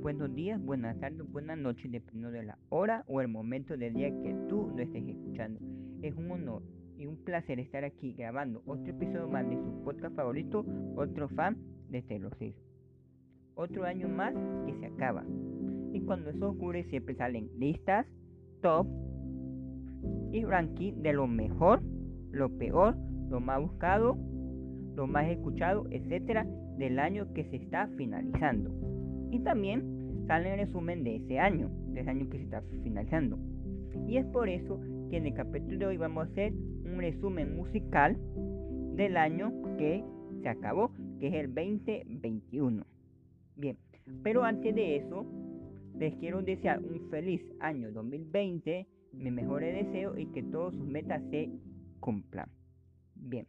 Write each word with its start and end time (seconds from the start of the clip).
buenos 0.00 0.34
días, 0.34 0.58
buenas 0.62 0.98
tardes, 0.98 1.30
buenas 1.30 1.58
noches, 1.58 1.92
dependiendo 1.92 2.30
de 2.30 2.42
la 2.42 2.58
hora 2.70 3.04
o 3.06 3.20
el 3.20 3.28
momento 3.28 3.76
del 3.76 3.92
día 3.92 4.08
que 4.08 4.34
tú 4.48 4.72
lo 4.74 4.82
estés 4.82 5.06
escuchando. 5.06 5.60
Es 6.00 6.14
un 6.16 6.30
honor 6.30 6.62
y 6.96 7.04
un 7.04 7.22
placer 7.22 7.60
estar 7.60 7.84
aquí 7.84 8.14
grabando 8.14 8.62
otro 8.64 8.90
episodio 8.90 9.28
más 9.28 9.46
de 9.48 9.56
su 9.56 9.84
podcast 9.84 10.16
favorito, 10.16 10.64
otro 10.96 11.28
fan 11.28 11.58
de 11.90 12.00
Taylor 12.00 12.34
Swift. 12.38 12.56
Otro 13.54 13.84
año 13.84 14.08
más 14.08 14.32
que 14.64 14.74
se 14.80 14.86
acaba. 14.86 15.22
Y 15.92 16.00
cuando 16.00 16.30
eso 16.30 16.48
ocurre 16.48 16.84
siempre 16.84 17.14
salen 17.16 17.50
listas, 17.58 18.06
top 18.62 18.86
y 20.32 20.44
ranking 20.44 20.94
de 21.02 21.12
lo 21.12 21.26
mejor, 21.26 21.82
lo 22.30 22.48
peor, 22.56 22.96
lo 23.28 23.40
más 23.40 23.60
buscado, 23.60 24.16
lo 24.96 25.06
más 25.06 25.28
escuchado, 25.28 25.86
etcétera, 25.90 26.46
del 26.78 26.98
año 26.98 27.30
que 27.34 27.44
se 27.50 27.56
está 27.56 27.86
finalizando. 27.98 28.89
Y 29.30 29.40
también 29.40 30.24
sale 30.26 30.52
el 30.52 30.60
resumen 30.60 31.04
de 31.04 31.16
ese 31.16 31.38
año, 31.38 31.70
de 31.88 32.00
ese 32.00 32.10
año 32.10 32.28
que 32.28 32.38
se 32.38 32.44
está 32.44 32.62
finalizando. 32.82 33.38
Y 34.06 34.16
es 34.16 34.26
por 34.26 34.48
eso 34.48 34.80
que 35.10 35.16
en 35.16 35.26
el 35.26 35.34
capítulo 35.34 35.78
de 35.78 35.86
hoy 35.86 35.96
vamos 35.96 36.26
a 36.26 36.30
hacer 36.30 36.52
un 36.52 36.98
resumen 36.98 37.56
musical 37.56 38.16
del 38.96 39.16
año 39.16 39.52
que 39.76 40.04
se 40.42 40.48
acabó, 40.48 40.92
que 41.18 41.28
es 41.28 41.34
el 41.34 41.54
2021. 41.54 42.84
Bien, 43.56 43.76
pero 44.22 44.44
antes 44.44 44.74
de 44.74 44.96
eso, 44.96 45.26
les 45.98 46.14
quiero 46.16 46.42
desear 46.42 46.80
un 46.80 47.08
feliz 47.10 47.42
año 47.60 47.92
2020, 47.92 48.86
mi 49.12 49.30
mejores 49.30 49.86
deseos 49.86 50.18
y 50.18 50.26
que 50.26 50.42
todas 50.42 50.74
sus 50.74 50.86
metas 50.86 51.22
se 51.30 51.50
cumplan. 52.00 52.48
Bien, 53.14 53.46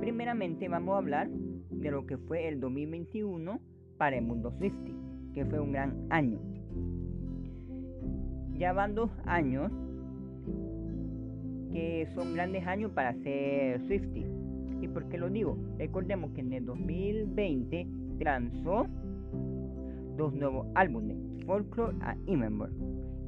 primeramente 0.00 0.68
vamos 0.68 0.94
a 0.94 0.98
hablar 0.98 1.28
de 1.28 1.90
lo 1.90 2.06
que 2.06 2.16
fue 2.16 2.48
el 2.48 2.60
2021 2.60 3.60
para 3.98 4.16
el 4.16 4.24
mundo 4.24 4.50
Swifty, 4.52 4.94
que 5.34 5.44
fue 5.44 5.60
un 5.60 5.72
gran 5.72 6.06
año. 6.10 6.38
Ya 8.58 8.72
van 8.72 8.94
dos 8.94 9.10
años 9.26 9.70
que 11.72 12.08
son 12.14 12.34
grandes 12.34 12.66
años 12.66 12.90
para 12.92 13.12
ser 13.22 13.80
Swifty. 13.86 14.24
¿Y 14.80 14.88
por 14.88 15.08
qué 15.08 15.18
lo 15.18 15.28
digo? 15.28 15.58
Recordemos 15.78 16.30
que 16.32 16.40
en 16.40 16.52
el 16.52 16.64
2020 16.64 17.86
lanzó 18.20 18.86
dos 20.16 20.32
nuevos 20.34 20.66
álbumes, 20.74 21.16
Folklore 21.44 21.96
y 22.26 22.30
Remember. 22.30 22.70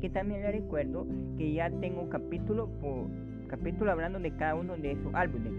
Que 0.00 0.08
también 0.08 0.42
le 0.42 0.52
recuerdo 0.52 1.06
que 1.36 1.52
ya 1.52 1.70
tengo 1.70 2.08
capítulo 2.08 2.68
por 2.80 3.08
capítulo 3.48 3.90
hablando 3.90 4.18
de 4.18 4.30
cada 4.32 4.54
uno 4.54 4.76
de 4.76 4.92
esos 4.92 5.14
álbumes. 5.14 5.52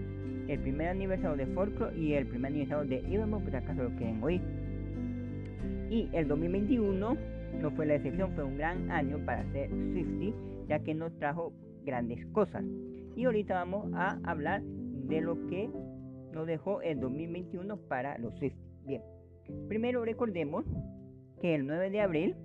El 0.48 0.58
primer 0.60 0.88
aniversario 0.88 1.36
de 1.36 1.46
Folklore 1.54 1.96
y 1.98 2.14
el 2.14 2.26
primer 2.26 2.50
aniversario 2.52 2.88
de 2.88 3.02
Remember, 3.02 3.40
por 3.40 3.50
si 3.50 3.56
acaso 3.56 3.82
lo 3.84 3.90
quieren 3.90 4.22
oír. 4.22 4.40
Y 5.90 6.08
el 6.12 6.28
2021 6.28 7.16
no 7.60 7.70
fue 7.72 7.84
la 7.84 7.96
excepción, 7.96 8.32
fue 8.34 8.44
un 8.44 8.56
gran 8.56 8.90
año 8.90 9.18
para 9.26 9.44
ser 9.52 9.68
Swifty, 9.68 10.32
ya 10.68 10.78
que 10.78 10.94
nos 10.94 11.12
trajo 11.18 11.52
grandes 11.84 12.24
cosas. 12.26 12.64
Y 13.16 13.24
ahorita 13.24 13.54
vamos 13.54 13.92
a 13.94 14.20
hablar 14.22 14.62
de 14.62 15.20
lo 15.20 15.46
que 15.48 15.68
nos 16.32 16.46
dejó 16.46 16.80
el 16.80 17.00
2021 17.00 17.76
para 17.88 18.16
los 18.18 18.34
Swift. 18.38 18.54
Bien, 18.86 19.02
primero 19.68 20.04
recordemos 20.04 20.64
que 21.40 21.56
el 21.56 21.66
9 21.66 21.90
de 21.90 22.00
abril 22.00 22.36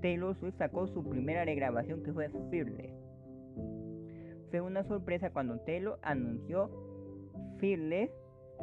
Taylor 0.00 0.34
Swift 0.36 0.56
sacó 0.56 0.86
su 0.86 1.04
primera 1.04 1.44
regrabación 1.44 2.02
que 2.02 2.12
fue 2.12 2.30
Fearless. 2.50 2.92
Fue 4.50 4.60
una 4.60 4.82
sorpresa 4.84 5.30
cuando 5.30 5.60
Taylor 5.60 5.98
anunció 6.02 6.70
Fearless 7.58 8.10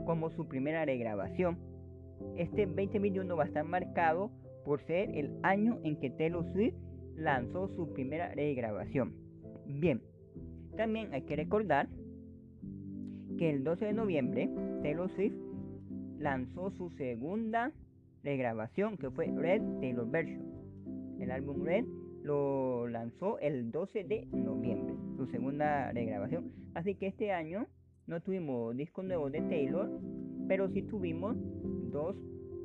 como 0.05 0.29
su 0.31 0.47
primera 0.47 0.83
regrabación. 0.85 1.57
Este 2.35 2.65
2021 2.65 3.35
va 3.35 3.43
a 3.43 3.47
estar 3.47 3.63
marcado 3.63 4.31
por 4.65 4.81
ser 4.81 5.09
el 5.15 5.37
año 5.43 5.79
en 5.83 5.97
que 5.99 6.09
Taylor 6.09 6.45
Swift 6.51 6.75
lanzó 7.15 7.67
su 7.75 7.91
primera 7.93 8.33
regrabación. 8.33 9.13
Bien, 9.65 10.01
también 10.75 11.13
hay 11.13 11.23
que 11.23 11.35
recordar 11.35 11.87
que 13.37 13.49
el 13.49 13.63
12 13.63 13.85
de 13.85 13.93
noviembre 13.93 14.49
Taylor 14.81 15.09
Swift 15.15 15.35
lanzó 16.19 16.71
su 16.71 16.89
segunda 16.91 17.71
regrabación 18.23 18.97
que 18.97 19.09
fue 19.09 19.27
Red 19.27 19.61
Taylor 19.79 20.09
Version. 20.09 20.45
El 21.19 21.31
álbum 21.31 21.63
Red 21.63 21.85
lo 22.23 22.87
lanzó 22.87 23.39
el 23.39 23.71
12 23.71 24.03
de 24.03 24.25
noviembre, 24.33 24.95
su 25.15 25.27
segunda 25.27 25.91
regrabación. 25.91 26.51
Así 26.73 26.95
que 26.95 27.07
este 27.07 27.31
año 27.31 27.67
no 28.05 28.21
tuvimos 28.21 28.75
disco 28.75 29.01
nuevo 29.01 29.29
de 29.29 29.41
Taylor, 29.41 29.89
pero 30.47 30.69
sí 30.69 30.81
tuvimos 30.81 31.37
dos 31.91 32.15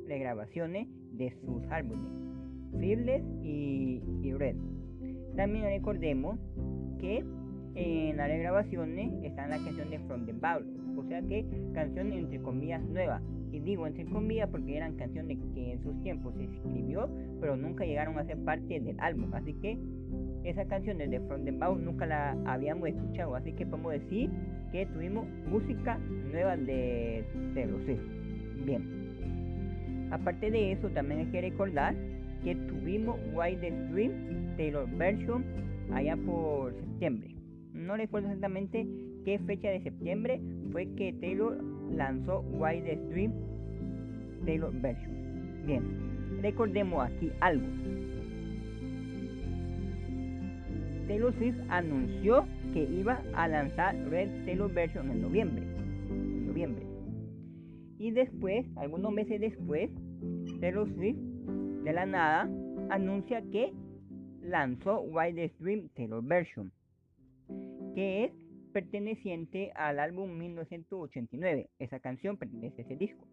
regrabaciones 0.07 0.87
de 1.13 1.31
sus 1.41 1.63
álbumes, 1.69 2.05
Fearless 2.79 3.23
y, 3.43 4.01
y 4.21 4.33
Red. 4.33 4.55
También 5.35 5.65
recordemos 5.65 6.39
que 6.99 7.23
en 7.75 8.17
las 8.17 8.27
regrabaciones 8.27 9.11
están 9.23 9.49
las 9.49 9.61
canciones 9.61 9.99
From 10.07 10.25
the 10.25 10.33
Bowl, 10.33 10.65
o 10.97 11.03
sea 11.07 11.21
que 11.21 11.45
canciones 11.73 12.19
entre 12.19 12.39
comillas 12.41 12.81
nuevas. 12.83 13.21
Y 13.51 13.59
digo 13.59 13.85
entre 13.85 14.05
comillas 14.05 14.49
porque 14.49 14.77
eran 14.77 14.95
canciones 14.95 15.37
que 15.53 15.73
en 15.73 15.83
sus 15.83 15.99
tiempos 16.01 16.33
se 16.35 16.43
escribió, 16.43 17.09
pero 17.39 17.55
nunca 17.55 17.85
llegaron 17.85 18.17
a 18.17 18.25
ser 18.25 18.37
parte 18.39 18.79
del 18.79 18.99
álbum. 18.99 19.33
Así 19.33 19.53
que 19.55 19.77
esas 20.43 20.67
canciones 20.67 21.09
de 21.09 21.19
From 21.21 21.45
the 21.45 21.51
Bowl 21.51 21.83
nunca 21.83 22.05
las 22.05 22.37
habíamos 22.45 22.89
escuchado. 22.89 23.35
Así 23.35 23.53
que 23.53 23.65
podemos 23.65 23.93
decir 23.93 24.29
que 24.71 24.85
tuvimos 24.87 25.27
música 25.47 25.99
nueva 26.31 26.57
de 26.57 27.23
Taylor. 27.53 27.79
Bien. 28.65 29.02
Aparte 30.11 30.51
de 30.51 30.71
eso, 30.71 30.89
también 30.89 31.21
hay 31.21 31.25
que 31.27 31.41
recordar 31.41 31.95
que 32.43 32.55
tuvimos 32.55 33.19
the 33.61 33.71
Dream 33.91 34.55
Taylor 34.57 34.87
Version 34.97 35.43
allá 35.93 36.15
por 36.17 36.73
septiembre. 36.73 37.35
No 37.73 37.95
recuerdo 37.95 38.27
exactamente 38.27 38.87
qué 39.25 39.39
fecha 39.39 39.69
de 39.69 39.81
septiembre 39.81 40.41
fue 40.71 40.87
que 40.95 41.13
Taylor 41.13 41.57
lanzó 41.91 42.43
the 42.59 42.99
Dream 43.09 43.31
Taylor 44.45 44.71
Version. 44.81 45.11
Bien, 45.65 45.83
recordemos 46.41 47.05
aquí 47.05 47.31
algo. 47.39 47.65
Taylor 51.07 51.33
Swift 51.33 51.57
anunció 51.69 52.45
que 52.73 52.83
iba 52.83 53.21
a 53.35 53.47
lanzar 53.47 53.95
Red 54.09 54.45
Taylor 54.45 54.71
Version 54.73 55.11
en 55.11 55.21
noviembre. 55.21 55.63
En 56.09 56.47
noviembre. 56.47 56.92
Y 58.03 58.11
después, 58.11 58.65
algunos 58.75 59.13
meses 59.13 59.39
después, 59.39 59.89
Taylor 60.59 60.93
Swift 60.93 61.15
de 61.85 61.93
la 61.93 62.05
nada 62.05 62.41
anuncia 62.89 63.41
que 63.49 63.71
lanzó 64.41 65.05
the 65.33 65.53
Dream 65.57 65.87
Taylor 65.93 66.21
Version, 66.21 66.73
que 67.95 68.25
es 68.25 68.31
perteneciente 68.73 69.71
al 69.75 69.99
álbum 69.99 70.37
1989. 70.37 71.69
Esa 71.79 72.01
canción 72.01 72.35
pertenece 72.35 72.81
a 72.81 72.85
ese 72.85 72.97
disco. 72.97 73.25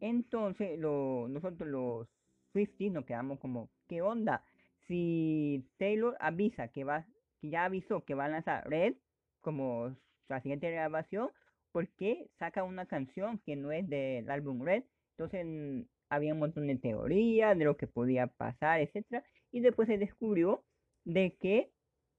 Entonces, 0.00 0.76
nosotros 0.76 1.68
los 1.68 2.08
Swifties 2.50 2.90
nos 2.90 3.04
quedamos 3.04 3.38
como, 3.38 3.70
¿qué 3.86 4.02
onda? 4.02 4.42
Si 4.88 5.64
Taylor 5.78 6.16
avisa 6.18 6.66
que 6.72 6.82
va, 6.82 7.06
que 7.40 7.50
ya 7.50 7.66
avisó 7.66 8.04
que 8.04 8.14
va 8.16 8.24
a 8.24 8.30
lanzar 8.30 8.68
Red 8.68 8.96
como 9.42 9.94
la 10.28 10.40
siguiente 10.40 10.68
grabación, 10.72 11.30
¿por 11.76 11.88
qué 11.88 12.30
saca 12.38 12.64
una 12.64 12.86
canción 12.86 13.38
que 13.44 13.54
no 13.54 13.70
es 13.70 13.86
del 13.86 14.30
álbum 14.30 14.64
Red? 14.64 14.84
Entonces 15.10 15.86
había 16.08 16.32
un 16.32 16.38
montón 16.38 16.68
de 16.68 16.76
teorías 16.76 17.58
de 17.58 17.66
lo 17.66 17.76
que 17.76 17.86
podía 17.86 18.28
pasar, 18.28 18.80
etcétera, 18.80 19.22
y 19.52 19.60
después 19.60 19.86
se 19.86 19.98
descubrió 19.98 20.64
de 21.04 21.36
que 21.38 21.70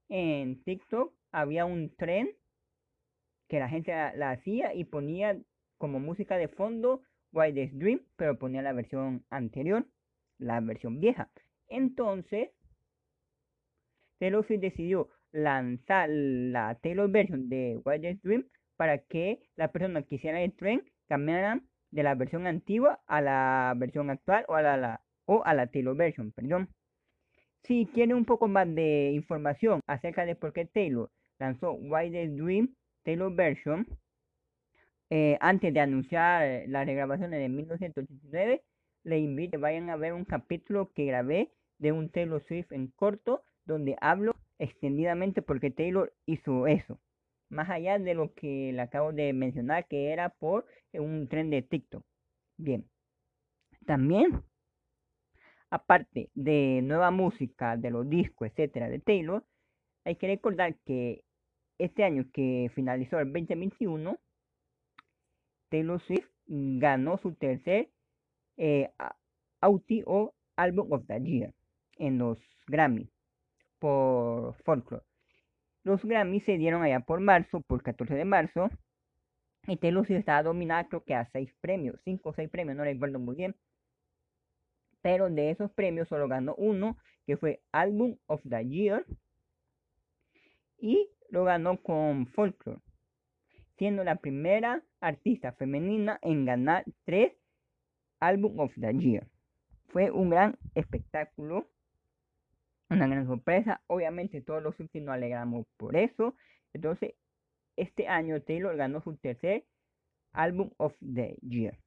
en 0.09 0.63
TikTok 0.63 1.11
había 1.31 1.65
un 1.65 1.89
tren 1.95 2.29
que 3.47 3.57
la 3.57 3.67
gente 3.67 3.91
la, 3.91 4.29
hacía 4.29 4.75
y 4.75 4.83
ponía 4.83 5.35
como 5.79 5.99
música 5.99 6.37
de 6.37 6.49
fondo 6.49 7.01
White 7.31 7.71
Dream, 7.73 8.01
pero 8.15 8.37
ponía 8.37 8.61
la 8.61 8.73
versión 8.73 9.25
anterior, 9.31 9.87
la 10.37 10.61
versión 10.61 10.99
vieja. 10.99 11.31
Entonces, 11.67 12.51
Taylor 14.19 14.45
Swift 14.45 14.61
decidió 14.61 15.09
lanzar 15.31 16.09
la 16.11 16.75
Taylor 16.75 17.09
version 17.09 17.49
de 17.49 17.81
White 17.83 18.19
Dream 18.21 18.45
para 18.77 18.99
que 18.99 19.39
las 19.55 19.71
personas 19.71 20.05
que 20.05 20.15
hicieran 20.15 20.41
el 20.41 20.53
tren 20.53 20.83
cambiaran 21.07 21.67
de 21.91 22.03
la 22.03 22.15
versión 22.15 22.47
antigua 22.47 23.01
a 23.07 23.21
la 23.21 23.73
versión 23.75 24.09
actual 24.09 24.45
o 24.47 24.55
a 24.55 24.61
la, 24.61 25.01
o 25.25 25.43
a 25.43 25.53
la 25.53 25.67
Taylor 25.67 25.95
version, 25.95 26.31
perdón. 26.31 26.69
Si 27.63 27.85
quieren 27.87 28.15
un 28.15 28.25
poco 28.25 28.47
más 28.47 28.73
de 28.73 29.11
información 29.13 29.81
acerca 29.87 30.25
de 30.25 30.35
por 30.35 30.53
qué 30.53 30.65
Taylor 30.65 31.09
lanzó 31.39 31.77
the 32.11 32.29
Dream 32.29 32.73
Taylor 33.03 33.33
Version, 33.33 33.87
eh, 35.09 35.37
antes 35.39 35.73
de 35.73 35.79
anunciar 35.79 36.63
la 36.67 36.83
regrabación 36.85 37.31
de 37.31 37.49
1989, 37.49 38.63
les 39.03 39.21
invito 39.21 39.51
que 39.51 39.57
vayan 39.57 39.89
a 39.89 39.95
ver 39.95 40.13
un 40.13 40.25
capítulo 40.25 40.91
que 40.93 41.05
grabé 41.05 41.51
de 41.77 41.91
un 41.91 42.09
Taylor 42.09 42.43
Swift 42.47 42.71
en 42.71 42.87
corto, 42.87 43.43
donde 43.65 43.95
hablo 44.01 44.35
extendidamente 44.59 45.41
porque 45.41 45.71
Taylor 45.71 46.13
hizo 46.25 46.67
eso. 46.67 46.99
Más 47.49 47.69
allá 47.69 47.99
de 47.99 48.13
lo 48.13 48.33
que 48.33 48.71
le 48.73 48.81
acabo 48.81 49.13
de 49.13 49.33
mencionar, 49.33 49.87
que 49.87 50.11
era 50.11 50.29
por 50.29 50.65
un 50.93 51.27
tren 51.27 51.49
de 51.49 51.61
TikTok. 51.61 52.03
Bien. 52.57 52.89
También, 53.85 54.43
aparte 55.69 56.29
de 56.33 56.81
nueva 56.83 57.11
música, 57.11 57.77
de 57.77 57.91
los 57.91 58.09
discos, 58.09 58.49
etcétera, 58.49 58.89
de 58.89 58.99
Taylor, 58.99 59.45
hay 60.03 60.15
que 60.15 60.27
recordar 60.27 60.75
que 60.85 61.23
este 61.77 62.03
año 62.03 62.25
que 62.33 62.71
finalizó 62.73 63.19
el 63.19 63.31
2021, 63.31 64.17
Taylor 65.69 66.01
Swift 66.01 66.29
ganó 66.47 67.17
su 67.17 67.33
tercer 67.35 67.89
eh, 68.57 68.89
o 69.61 70.33
Album 70.55 70.91
of 70.91 71.05
the 71.07 71.21
Year 71.21 71.53
en 71.97 72.17
los 72.17 72.39
Grammy 72.67 73.09
por 73.79 74.55
Folklore. 74.63 75.03
Los 75.87 76.03
Grammy 76.03 76.41
se 76.41 76.57
dieron 76.57 76.83
allá 76.83 76.99
por 76.99 77.21
marzo, 77.21 77.61
por 77.61 77.81
14 77.81 78.13
de 78.13 78.25
marzo, 78.25 78.69
y 79.67 79.77
Taylor 79.77 80.05
estaba 80.11 80.43
dominada 80.43 80.85
creo 80.89 81.05
que 81.05 81.15
a 81.15 81.23
6 81.31 81.49
premios, 81.61 81.97
5 82.03 82.27
o 82.27 82.33
6 82.33 82.49
premios, 82.49 82.75
no 82.75 82.83
recuerdo 82.83 83.19
muy 83.19 83.37
bien. 83.37 83.55
Pero 85.01 85.29
de 85.29 85.49
esos 85.49 85.71
premios 85.71 86.09
solo 86.09 86.27
ganó 86.27 86.55
uno, 86.55 86.97
que 87.25 87.37
fue 87.37 87.61
Album 87.71 88.17
of 88.25 88.41
the 88.49 88.67
Year, 88.67 89.05
y 90.77 91.09
lo 91.29 91.45
ganó 91.45 91.81
con 91.81 92.27
Folklore, 92.27 92.81
siendo 93.77 94.03
la 94.03 94.17
primera 94.17 94.83
artista 94.99 95.53
femenina 95.53 96.19
en 96.21 96.43
ganar 96.45 96.83
3 97.05 97.31
Album 98.19 98.59
of 98.59 98.73
the 98.77 98.93
Year. 98.93 99.25
Fue 99.87 100.11
un 100.11 100.31
gran 100.31 100.57
espectáculo, 100.75 101.69
una 102.89 103.07
gran 103.07 103.27
sorpresa. 103.27 103.81
Obviamente 103.87 104.41
todos 104.41 104.63
los 104.63 104.79
últimos 104.79 105.07
nos 105.07 105.15
alegramos 105.15 105.65
por 105.77 105.95
eso. 105.95 106.35
Entonces, 106.73 107.15
este 107.75 108.07
año 108.07 108.41
Taylor 108.41 108.75
ganó 108.75 109.01
su 109.01 109.15
tercer 109.17 109.65
Album 110.33 110.71
of 110.77 110.93
the 110.99 111.37
Year. 111.41 111.77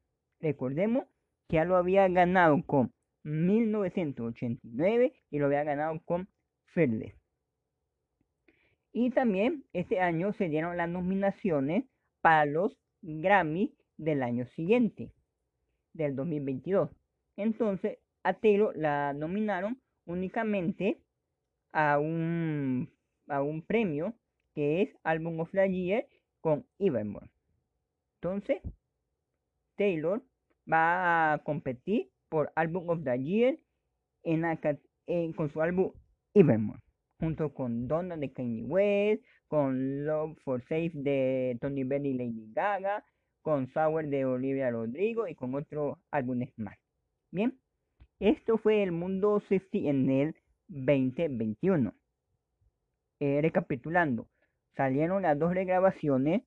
Recordemos 0.40 1.04
que 1.48 1.56
ya 1.56 1.64
lo 1.64 1.76
había 1.76 2.08
ganado 2.08 2.62
con 2.64 2.92
1989 3.24 5.12
y 5.30 5.38
lo 5.38 5.46
había 5.46 5.64
ganado 5.64 6.00
con 6.04 6.28
Fearless. 6.66 7.14
Y 8.92 9.10
también 9.10 9.64
este 9.72 10.00
año 10.00 10.32
se 10.32 10.48
dieron 10.48 10.76
las 10.76 10.88
nominaciones 10.88 11.84
para 12.20 12.44
los 12.44 12.76
Grammy 13.02 13.74
del 13.96 14.22
año 14.22 14.46
siguiente, 14.46 15.12
del 15.92 16.16
2022. 16.16 16.90
Entonces, 17.36 17.98
a 18.22 18.34
Taylor 18.34 18.76
la 18.76 19.12
nominaron 19.12 19.80
únicamente 20.10 21.00
a 21.72 21.98
un, 21.98 22.90
a 23.28 23.42
un 23.42 23.62
premio 23.62 24.14
que 24.54 24.82
es 24.82 24.90
Album 25.04 25.40
of 25.40 25.50
the 25.52 25.70
Year 25.70 26.06
con 26.40 26.66
Evermore. 26.78 27.30
Entonces, 28.16 28.60
Taylor 29.76 30.22
va 30.70 31.32
a 31.32 31.38
competir 31.38 32.10
por 32.28 32.52
Album 32.54 32.90
of 32.90 33.04
the 33.04 33.22
Year 33.22 33.58
en, 34.24 35.32
con 35.32 35.50
su 35.50 35.62
álbum 35.62 35.92
Evermore, 36.34 36.80
junto 37.18 37.54
con 37.54 37.88
Donna 37.88 38.16
de 38.16 38.32
Kanye 38.32 38.62
West, 38.64 39.24
con 39.48 40.04
Love 40.04 40.38
for 40.44 40.62
Safe 40.62 40.92
de 40.94 41.58
Tony 41.60 41.84
Bennett 41.84 42.14
y 42.14 42.18
Lady 42.18 42.52
Gaga, 42.52 43.04
con 43.42 43.68
Sour 43.68 44.06
de 44.08 44.24
Olivia 44.24 44.70
Rodrigo 44.70 45.26
y 45.26 45.34
con 45.34 45.54
otros 45.54 45.98
álbumes 46.10 46.52
más. 46.58 46.78
Bien, 47.30 47.58
esto 48.20 48.58
fue 48.58 48.82
el 48.82 48.92
mundo 48.92 49.40
Safety 49.48 49.88
en 49.88 50.10
el 50.10 50.36
2021. 50.68 51.94
Eh, 53.18 53.40
recapitulando, 53.42 54.28
salieron 54.76 55.22
las 55.22 55.38
dos 55.38 55.54
regrabaciones, 55.54 56.42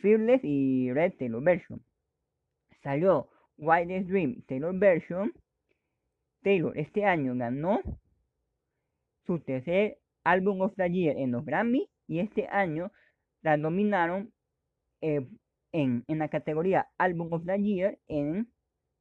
Fearless 0.00 0.40
y 0.42 0.90
Red 0.92 1.14
Taylor 1.18 1.42
Version. 1.42 1.84
Salió 2.82 3.28
Wildest 3.58 4.08
Dream 4.08 4.42
Taylor 4.46 4.74
Version. 4.76 5.32
Taylor 6.42 6.76
este 6.76 7.04
año 7.04 7.34
ganó 7.36 7.80
su 9.26 9.40
tercer 9.40 9.98
Album 10.24 10.62
of 10.62 10.74
the 10.76 10.90
Year 10.90 11.16
en 11.16 11.32
los 11.32 11.44
Grammy 11.44 11.88
y 12.06 12.20
este 12.20 12.46
año 12.48 12.90
la 13.42 13.56
nominaron 13.56 14.32
eh, 15.02 15.26
en, 15.72 16.04
en, 16.08 16.18
la 16.18 16.28
categoría 16.28 16.88
Album 16.98 17.32
of 17.32 17.44
the 17.44 17.62
Year 17.62 17.98
en 18.08 18.50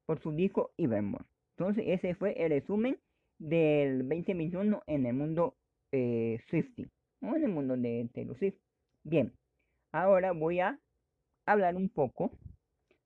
por 0.06 0.22
su 0.22 0.32
disco 0.32 0.72
Evermore. 0.78 1.26
Entonces 1.58 1.86
ese 1.88 2.16
fue 2.16 2.34
el 2.44 2.50
resumen 2.50 2.98
del 3.38 4.00
2021 4.00 4.84
en 4.88 5.06
el 5.06 5.14
mundo 5.14 5.56
eh, 5.92 6.40
Swifty, 6.50 6.88
o 7.22 7.36
en 7.36 7.44
el 7.44 7.50
mundo 7.50 7.78
de 7.78 8.10
Taylor. 8.14 8.38
Bien, 9.04 9.34
ahora 9.92 10.32
voy 10.32 10.60
a 10.60 10.80
hablar 11.46 11.76
un 11.76 11.90
poco 11.90 12.32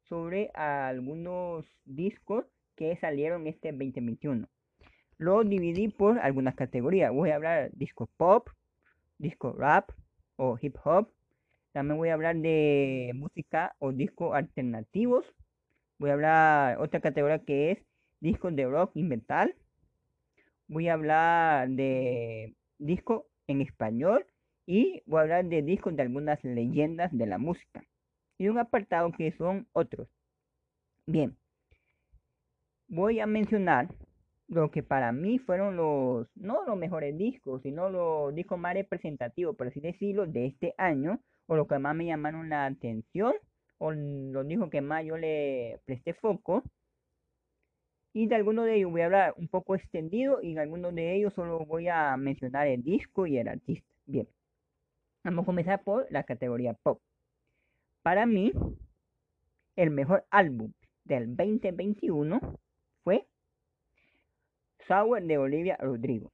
sobre 0.07 0.49
algunos 0.53 1.65
discos 1.85 2.45
que 2.75 2.95
salieron 2.97 3.47
este 3.47 3.71
2021. 3.71 4.47
Lo 5.17 5.43
dividí 5.43 5.89
por 5.89 6.19
algunas 6.19 6.55
categorías. 6.55 7.11
Voy 7.11 7.31
a 7.31 7.35
hablar 7.35 7.71
disco 7.73 8.07
pop, 8.17 8.49
disco 9.17 9.53
rap 9.53 9.89
o 10.37 10.57
hip 10.61 10.75
hop. 10.83 11.09
También 11.73 11.97
voy 11.97 12.09
a 12.09 12.13
hablar 12.13 12.37
de 12.37 13.11
música 13.15 13.75
o 13.79 13.91
discos 13.91 14.35
alternativos 14.35 15.25
Voy 15.99 16.11
a 16.11 16.13
hablar 16.13 16.79
otra 16.79 16.99
categoría 16.99 17.39
que 17.39 17.71
es 17.71 17.79
discos 18.19 18.55
de 18.55 18.65
rock 18.65 18.91
y 18.95 19.03
metal. 19.03 19.55
Voy 20.67 20.89
a 20.89 20.93
hablar 20.93 21.69
de 21.69 22.55
discos 22.77 23.23
en 23.47 23.61
español 23.61 24.25
y 24.65 25.01
voy 25.05 25.19
a 25.19 25.21
hablar 25.21 25.45
de 25.45 25.61
discos 25.61 25.95
de 25.95 26.01
algunas 26.01 26.43
leyendas 26.43 27.15
de 27.17 27.25
la 27.25 27.37
música. 27.37 27.83
Y 28.37 28.49
un 28.49 28.59
apartado 28.59 29.11
que 29.11 29.31
son 29.31 29.67
otros. 29.73 30.07
Bien, 31.05 31.37
voy 32.87 33.19
a 33.19 33.25
mencionar 33.27 33.87
lo 34.47 34.71
que 34.71 34.83
para 34.83 35.11
mí 35.11 35.39
fueron 35.39 35.75
los, 35.75 36.27
no 36.35 36.65
los 36.65 36.77
mejores 36.77 37.17
discos, 37.17 37.61
sino 37.63 37.89
los 37.89 38.35
discos 38.35 38.59
más 38.59 38.73
representativos, 38.73 39.55
por 39.55 39.67
así 39.67 39.79
decirlo, 39.79 40.25
de 40.25 40.47
este 40.47 40.73
año, 40.77 41.21
o 41.47 41.55
lo 41.55 41.67
que 41.67 41.79
más 41.79 41.95
me 41.95 42.05
llamaron 42.05 42.49
la 42.49 42.65
atención 42.65 43.33
o 43.77 43.91
lo 43.91 44.43
dijo 44.43 44.69
que 44.69 44.81
más 44.81 45.05
yo 45.05 45.17
le 45.17 45.79
presté 45.85 46.13
foco. 46.13 46.63
Y 48.17 48.25
de 48.25 48.33
algunos 48.33 48.65
de 48.65 48.77
ellos 48.77 48.89
voy 48.89 49.01
a 49.01 49.05
hablar 49.05 49.35
un 49.37 49.47
poco 49.47 49.75
extendido 49.75 50.41
y 50.41 50.53
en 50.53 50.57
algunos 50.57 50.95
de 50.95 51.15
ellos 51.15 51.35
solo 51.35 51.63
voy 51.67 51.87
a 51.87 52.17
mencionar 52.17 52.65
el 52.65 52.81
disco 52.81 53.27
y 53.27 53.37
el 53.37 53.47
artista. 53.47 53.87
Bien, 54.07 54.27
vamos 55.23 55.43
a 55.43 55.45
comenzar 55.45 55.83
por 55.83 56.07
la 56.09 56.23
categoría 56.23 56.73
pop. 56.73 56.99
Para 58.01 58.25
mí, 58.25 58.53
el 59.75 59.91
mejor 59.91 60.25
álbum 60.31 60.73
del 61.03 61.35
2021 61.35 62.39
fue 63.03 63.27
Sour 64.87 65.21
de 65.21 65.37
Olivia 65.37 65.77
Rodrigo. 65.79 66.31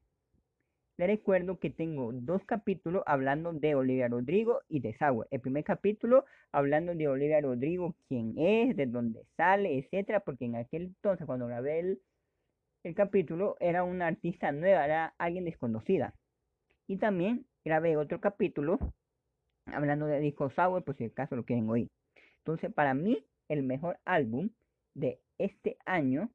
Recuerdo 1.05 1.60
que 1.60 1.69
tengo 1.69 2.13
dos 2.13 2.45
capítulos 2.45 3.03
hablando 3.05 3.51
de 3.51 3.75
Olivia 3.75 4.07
Rodrigo 4.07 4.62
y 4.69 4.79
de 4.79 4.95
Sauer. 4.98 5.27
El 5.31 5.41
primer 5.41 5.65
capítulo 5.65 6.24
hablando 6.53 6.95
de 6.95 7.10
Olivia 7.10 7.41
Rodrigo, 7.41 7.93
quién 8.07 8.36
es, 8.38 8.77
de 8.77 8.86
dónde 8.86 9.25
sale, 9.36 9.77
etcétera, 9.77 10.22
porque 10.22 10.45
en 10.45 10.55
aquel 10.55 10.83
entonces 10.83 11.25
cuando 11.25 11.48
grabé 11.48 11.79
el, 11.79 12.01
el 12.83 12.95
capítulo 12.95 13.57
era 13.60 13.83
una 13.83 14.07
artista 14.07 14.53
nueva, 14.53 14.86
era 14.86 15.13
alguien 15.17 15.43
desconocida. 15.43 16.13
Y 16.88 16.95
también 16.95 17.45
grabé 17.65 17.98
otro 17.98 18.22
capítulo 18.22 18.79
hablando 19.65 20.05
de 20.05 20.22
disco 20.22 20.51
Sauer, 20.51 20.83
por 20.83 20.95
si 20.95 21.03
el 21.03 21.13
caso 21.13 21.36
lo 21.36 21.43
quieren 21.43 21.69
oír. 21.69 21.89
Entonces, 22.38 22.74
para 22.74 22.93
mí, 22.93 23.25
el 23.50 23.63
mejor 23.63 24.00
álbum 24.05 24.51
de 24.93 25.19
este 25.38 25.75
año 25.86 26.29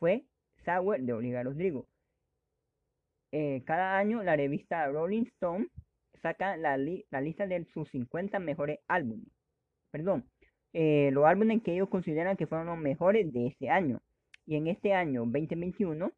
fue 0.00 0.24
Sauer 0.64 1.02
de 1.02 1.12
Olivia 1.12 1.44
Rodrigo. 1.44 1.86
Eh, 3.32 3.62
cada 3.66 3.98
año 3.98 4.22
la 4.22 4.36
revista 4.36 4.86
Rolling 4.86 5.24
Stone 5.34 5.68
saca 6.22 6.56
la, 6.56 6.76
lista 6.78 7.46
de 7.46 7.64
sus 7.72 7.88
50 7.90 8.38
mejores 8.38 8.80
álbumes. 8.88 9.28
Perdón, 9.90 10.24
eh, 10.72 11.10
los 11.12 11.24
álbumes 11.26 11.62
que 11.62 11.74
ellos 11.74 11.88
consideran 11.88 12.36
que 12.36 12.46
fueron 12.46 12.66
los 12.66 12.78
mejores 12.78 13.32
de 13.32 13.48
este 13.48 13.70
año. 13.70 14.00
Y 14.46 14.56
en 14.56 14.66
este 14.68 14.94
año 14.94 15.20
2021, 15.26 16.12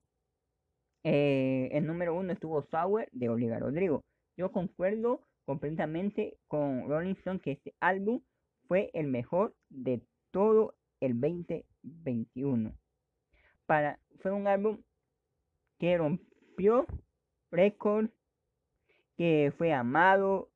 eh, 1.02 1.68
el 1.72 1.86
número 1.86 2.14
uno 2.14 2.32
estuvo 2.32 2.62
Sour 2.62 3.08
de 3.12 3.28
Olivia 3.28 3.58
Rodrigo. 3.58 4.04
Yo 4.36 4.52
concuerdo 4.52 5.20
completamente 5.44 6.36
con 6.46 6.88
Rolling 6.88 7.14
Stone 7.14 7.40
que 7.40 7.52
este 7.52 7.74
álbum 7.80 8.20
fue 8.68 8.90
el 8.94 9.08
mejor 9.08 9.54
de 9.68 10.00
todo 10.30 10.74
el 11.00 11.20
2021. 11.20 12.72
Para, 13.66 13.98
fue 14.20 14.32
un 14.32 14.46
álbum 14.46 14.78
que 15.78 15.96
rompió 15.96 16.29
récord, 17.50 18.10
que 19.16 19.52
fue 19.58 19.72
amado, 19.72 20.50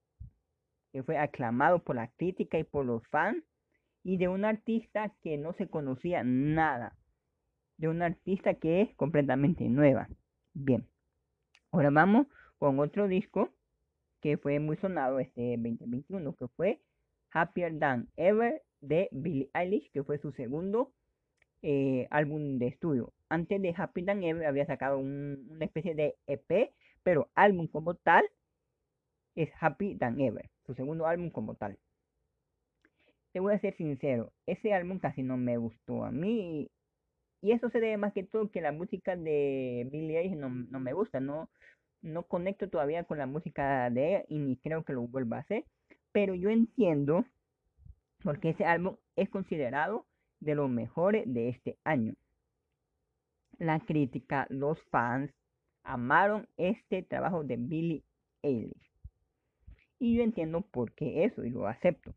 que 0.93 1.03
fue 1.03 1.19
aclamado 1.19 1.81
por 1.81 1.97
la 1.97 2.09
crítica 2.09 2.59
y 2.59 2.65
por 2.65 2.87
los 2.87 3.07
fans, 3.09 3.43
y 4.03 4.17
de 4.19 4.29
un 4.29 4.45
artista 4.45 5.13
que 5.23 5.39
no 5.39 5.53
se 5.55 5.69
conocía 5.69 6.23
nada, 6.25 6.97
de 7.79 7.89
un 7.89 8.03
artista 8.03 8.55
que 8.55 8.83
es 8.83 8.95
completamente 8.97 9.69
nueva. 9.69 10.09
Bien, 10.53 10.87
ahora 11.73 11.91
vamos 11.91 12.27
con 12.59 12.79
otro 12.79 13.09
disco 13.09 13.51
que 14.21 14.37
fue 14.37 14.61
muy 14.61 14.77
sonado 14.77 15.19
este 15.19 15.57
2021, 15.57 16.37
que 16.37 16.49
fue 16.49 16.81
Happier 17.33 17.79
Than 17.79 18.09
Ever 18.17 18.63
de 18.81 19.09
Billie 19.13 19.51
Eilish, 19.55 19.91
que 19.91 20.05
fue 20.05 20.19
su 20.19 20.33
segundo 20.33 20.93
eh, 21.67 22.07
álbum 22.11 22.59
de 22.59 22.67
estudio. 22.67 23.15
Antes 23.31 23.61
de 23.63 23.75
Happy 23.75 24.05
Than 24.05 24.23
Ever 24.23 24.47
había 24.47 24.67
sacado 24.67 24.99
una 24.99 25.65
especie 25.65 25.95
de 25.95 26.15
EP, 26.27 26.75
pero 27.03 27.31
álbum 27.35 27.69
como 27.69 27.95
tal 27.95 28.27
es 29.35 29.49
Happy 29.59 29.97
Than 29.97 30.21
Ever, 30.21 30.51
su 30.67 30.75
segundo 30.75 31.07
álbum 31.07 31.31
como 31.31 31.55
tal. 31.55 31.79
Te 33.33 33.41
voy 33.41 33.55
a 33.55 33.61
ser 33.61 33.75
sincero, 33.79 34.31
ese 34.45 34.75
álbum 34.75 34.99
casi 34.99 35.23
no 35.23 35.39
me 35.39 35.57
gustó 35.57 36.05
a 36.05 36.11
mí 36.11 36.71
y 37.41 37.53
eso 37.53 37.71
se 37.71 37.81
debe 37.81 37.97
más 37.97 38.13
que 38.13 38.25
todo 38.25 38.51
que 38.51 38.61
la 38.61 38.73
música 38.73 39.17
de 39.17 39.89
Billie 39.91 40.19
Eilish 40.19 40.37
no, 40.37 40.51
no 40.51 40.81
me 40.81 40.93
gusta, 40.93 41.19
no, 41.19 41.49
no 42.03 42.25
conecto 42.25 42.69
todavía 42.69 43.05
con 43.05 43.17
la 43.17 43.27
música 43.27 43.89
de 43.89 44.09
ella 44.17 44.25
y 44.29 44.39
ni 44.39 44.57
creo 44.59 44.85
que 44.85 44.93
lo 44.93 45.09
vuelva 45.09 45.39
a 45.39 45.41
hacer, 45.41 45.65
pero 46.13 46.35
yo 46.35 46.51
entiendo 46.51 47.25
porque 48.23 48.51
ese 48.51 48.67
álbum 48.67 48.97
es 49.17 49.31
considerado 49.31 50.05
de 50.41 50.55
los 50.55 50.71
mejores 50.71 51.25
de 51.27 51.49
este 51.49 51.79
año. 51.85 52.15
La 53.59 53.81
crítica, 53.81 54.47
los 54.51 54.83
fans 54.85 55.33
amaron 55.83 56.49
este 56.57 57.03
trabajo 57.03 57.45
de 57.45 57.57
Billie 57.57 58.05
Eilish. 58.43 58.91
Y 59.99 60.17
yo 60.17 60.23
entiendo 60.23 60.63
por 60.63 60.93
qué 60.93 61.25
eso 61.25 61.45
y 61.45 61.51
lo 61.51 61.67
acepto. 61.67 62.15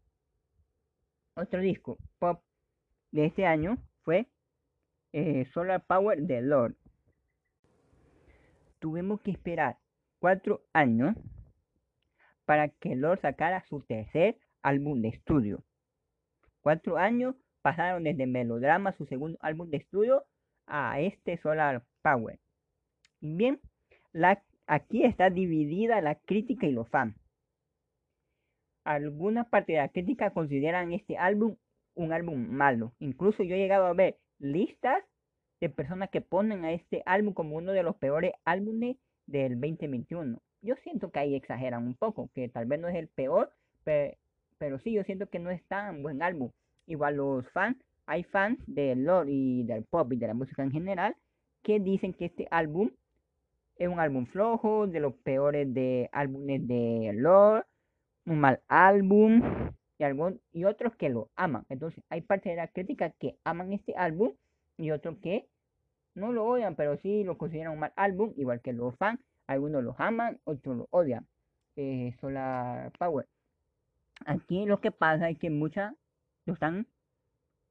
Otro 1.35 1.61
disco 1.61 1.97
pop 2.19 2.41
de 3.11 3.25
este 3.25 3.45
año 3.45 3.77
fue 4.03 4.27
eh, 5.13 5.45
Solar 5.53 5.85
Power 5.85 6.21
de 6.21 6.41
Lord. 6.41 6.75
Tuvimos 8.79 9.21
que 9.21 9.31
esperar 9.31 9.77
cuatro 10.19 10.63
años 10.73 11.15
para 12.45 12.69
que 12.69 12.95
Lord 12.95 13.21
sacara 13.21 13.63
su 13.67 13.81
tercer 13.81 14.39
álbum 14.61 15.01
de 15.01 15.09
estudio. 15.09 15.63
Cuatro 16.61 16.97
años 16.97 17.35
pasaron 17.67 18.03
desde 18.03 18.27
Melodrama, 18.27 18.93
su 18.93 19.05
segundo 19.07 19.37
álbum 19.41 19.69
de 19.69 19.75
estudio, 19.75 20.23
a 20.67 21.01
este 21.01 21.35
Solar 21.35 21.83
Power. 22.01 22.39
Bien, 23.19 23.59
aquí 24.67 25.03
está 25.03 25.29
dividida 25.29 25.99
la 25.99 26.15
crítica 26.15 26.65
y 26.65 26.71
los 26.71 26.87
fans. 26.87 27.13
Algunas 28.85 29.49
partes 29.49 29.73
de 29.75 29.81
la 29.81 29.89
crítica 29.89 30.29
consideran 30.29 30.93
este 30.93 31.17
álbum 31.17 31.57
un 31.95 32.13
álbum 32.13 32.47
malo. 32.47 32.93
Incluso 32.99 33.43
yo 33.43 33.55
he 33.55 33.59
llegado 33.59 33.87
a 33.87 33.93
ver 33.93 34.15
listas 34.39 35.03
de 35.59 35.67
personas 35.67 36.09
que 36.09 36.21
ponen 36.21 36.63
a 36.63 36.71
este 36.71 37.03
álbum 37.05 37.33
como 37.33 37.57
uno 37.57 37.73
de 37.73 37.83
los 37.83 37.97
peores 37.97 38.31
álbumes 38.45 38.95
del 39.25 39.59
2021. 39.59 40.39
Yo 40.61 40.75
siento 40.83 41.11
que 41.11 41.19
ahí 41.19 41.35
exageran 41.35 41.85
un 41.85 41.95
poco, 41.95 42.29
que 42.33 42.47
tal 42.47 42.65
vez 42.65 42.79
no 42.79 42.87
es 42.87 42.95
el 42.95 43.09
peor, 43.09 43.51
pero, 43.83 44.15
pero 44.57 44.79
sí, 44.79 44.93
yo 44.93 45.03
siento 45.03 45.27
que 45.27 45.39
no 45.39 45.51
es 45.51 45.61
tan 45.65 46.01
buen 46.01 46.21
álbum. 46.21 46.51
Igual 46.87 47.17
los 47.17 47.47
fans, 47.51 47.77
hay 48.05 48.23
fans 48.23 48.57
del 48.65 49.03
lore 49.03 49.31
y 49.31 49.63
del 49.63 49.83
pop 49.83 50.11
y 50.13 50.15
de 50.15 50.27
la 50.27 50.33
música 50.33 50.63
en 50.63 50.71
general 50.71 51.15
que 51.61 51.79
dicen 51.79 52.13
que 52.13 52.25
este 52.25 52.47
álbum 52.49 52.89
es 53.75 53.87
un 53.87 53.99
álbum 53.99 54.25
flojo, 54.25 54.87
de 54.87 54.99
los 54.99 55.13
peores 55.13 55.71
de 55.73 56.09
álbumes 56.11 56.67
de 56.67 57.11
lore, 57.13 57.65
un 58.25 58.39
mal 58.39 58.61
álbum 58.67 59.41
y, 59.99 60.03
algún, 60.03 60.41
y 60.53 60.63
otros 60.63 60.95
que 60.95 61.09
lo 61.09 61.29
aman. 61.35 61.65
Entonces 61.69 62.03
hay 62.09 62.21
parte 62.21 62.49
de 62.49 62.55
la 62.55 62.67
crítica 62.67 63.11
que 63.11 63.37
aman 63.43 63.73
este 63.73 63.93
álbum 63.95 64.33
y 64.77 64.91
otros 64.91 65.17
que 65.17 65.47
no 66.15 66.31
lo 66.31 66.45
odian, 66.45 66.75
pero 66.75 66.97
sí 66.97 67.23
lo 67.23 67.37
consideran 67.37 67.73
un 67.73 67.79
mal 67.79 67.93
álbum, 67.95 68.33
igual 68.37 68.61
que 68.61 68.73
los 68.73 68.95
fans. 68.97 69.19
Algunos 69.45 69.83
lo 69.83 69.95
aman, 69.97 70.39
otros 70.43 70.77
lo 70.77 70.87
odian. 70.89 71.25
Eh, 71.75 72.15
Solar 72.19 72.91
Power. 72.97 73.27
Aquí 74.25 74.65
lo 74.65 74.81
que 74.81 74.91
pasa 74.91 75.29
es 75.29 75.37
que 75.37 75.49
muchas 75.49 75.93
lo 76.47 76.53
están 76.53 76.87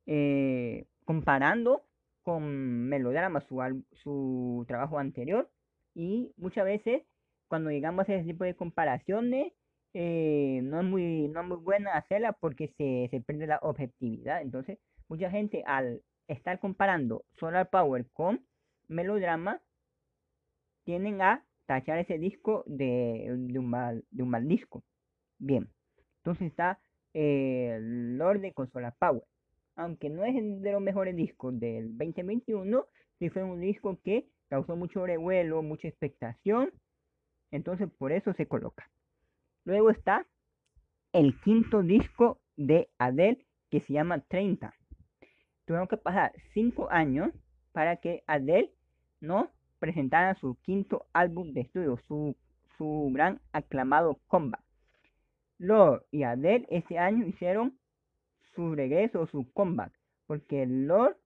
eh, 0.06 0.86
comparando 1.04 1.84
con 2.22 2.88
Melodrama, 2.88 3.40
su, 3.40 3.84
su 4.02 4.64
trabajo 4.68 4.98
anterior. 4.98 5.50
Y 5.94 6.32
muchas 6.36 6.64
veces, 6.64 7.02
cuando 7.48 7.70
llegamos 7.70 8.08
a 8.08 8.14
ese 8.14 8.24
tipo 8.24 8.44
de 8.44 8.54
comparaciones, 8.54 9.52
eh, 9.94 10.60
no, 10.62 10.80
es 10.80 10.86
muy, 10.86 11.28
no 11.28 11.40
es 11.40 11.46
muy 11.46 11.56
buena 11.56 11.96
hacerla 11.96 12.32
porque 12.32 12.68
se, 12.76 13.08
se 13.10 13.20
pierde 13.20 13.46
la 13.46 13.58
objetividad. 13.62 14.42
Entonces, 14.42 14.78
mucha 15.08 15.30
gente 15.30 15.62
al 15.66 16.02
estar 16.28 16.58
comparando 16.60 17.24
Solar 17.38 17.70
Power 17.70 18.06
con 18.12 18.44
Melodrama, 18.88 19.60
tienen 20.84 21.20
a 21.20 21.44
tachar 21.66 21.98
ese 21.98 22.18
disco 22.18 22.62
de, 22.66 23.26
un, 23.30 23.68
mal, 23.68 24.04
de 24.10 24.22
un 24.22 24.30
mal 24.30 24.46
disco. 24.46 24.82
Bien, 25.38 25.68
entonces 26.18 26.48
está 26.48 26.78
el 27.16 28.18
Lorde 28.18 28.52
con 28.52 28.70
Solar 28.70 28.94
Power. 28.98 29.22
Aunque 29.74 30.10
no 30.10 30.24
es 30.24 30.34
de 30.34 30.72
los 30.72 30.82
mejores 30.82 31.16
discos 31.16 31.58
del 31.58 31.96
2021, 31.96 32.84
sí 33.18 33.30
fue 33.30 33.42
un 33.42 33.60
disco 33.60 33.98
que 34.04 34.28
causó 34.48 34.76
mucho 34.76 35.06
revuelo, 35.06 35.62
mucha 35.62 35.88
expectación. 35.88 36.70
Entonces 37.50 37.88
por 37.98 38.12
eso 38.12 38.34
se 38.34 38.46
coloca. 38.46 38.90
Luego 39.64 39.90
está 39.90 40.26
el 41.12 41.40
quinto 41.40 41.82
disco 41.82 42.38
de 42.56 42.90
Adele 42.98 43.46
que 43.70 43.80
se 43.80 43.94
llama 43.94 44.20
30. 44.20 44.74
Tuvieron 45.64 45.88
que 45.88 45.96
pasar 45.96 46.32
5 46.52 46.90
años 46.90 47.30
para 47.72 47.96
que 47.96 48.22
Adele 48.26 48.72
no 49.20 49.50
presentara 49.78 50.34
su 50.34 50.56
quinto 50.62 51.06
álbum 51.14 51.52
de 51.54 51.62
estudio, 51.62 51.98
su, 52.06 52.36
su 52.76 53.10
gran 53.12 53.40
aclamado 53.52 54.20
comeback. 54.26 54.65
Lord 55.58 56.04
y 56.10 56.22
Adele 56.22 56.66
este 56.70 56.98
año 56.98 57.26
hicieron 57.26 57.78
su 58.54 58.74
regreso, 58.74 59.26
su 59.26 59.50
comeback, 59.52 59.92
porque 60.26 60.66
Lord 60.66 61.16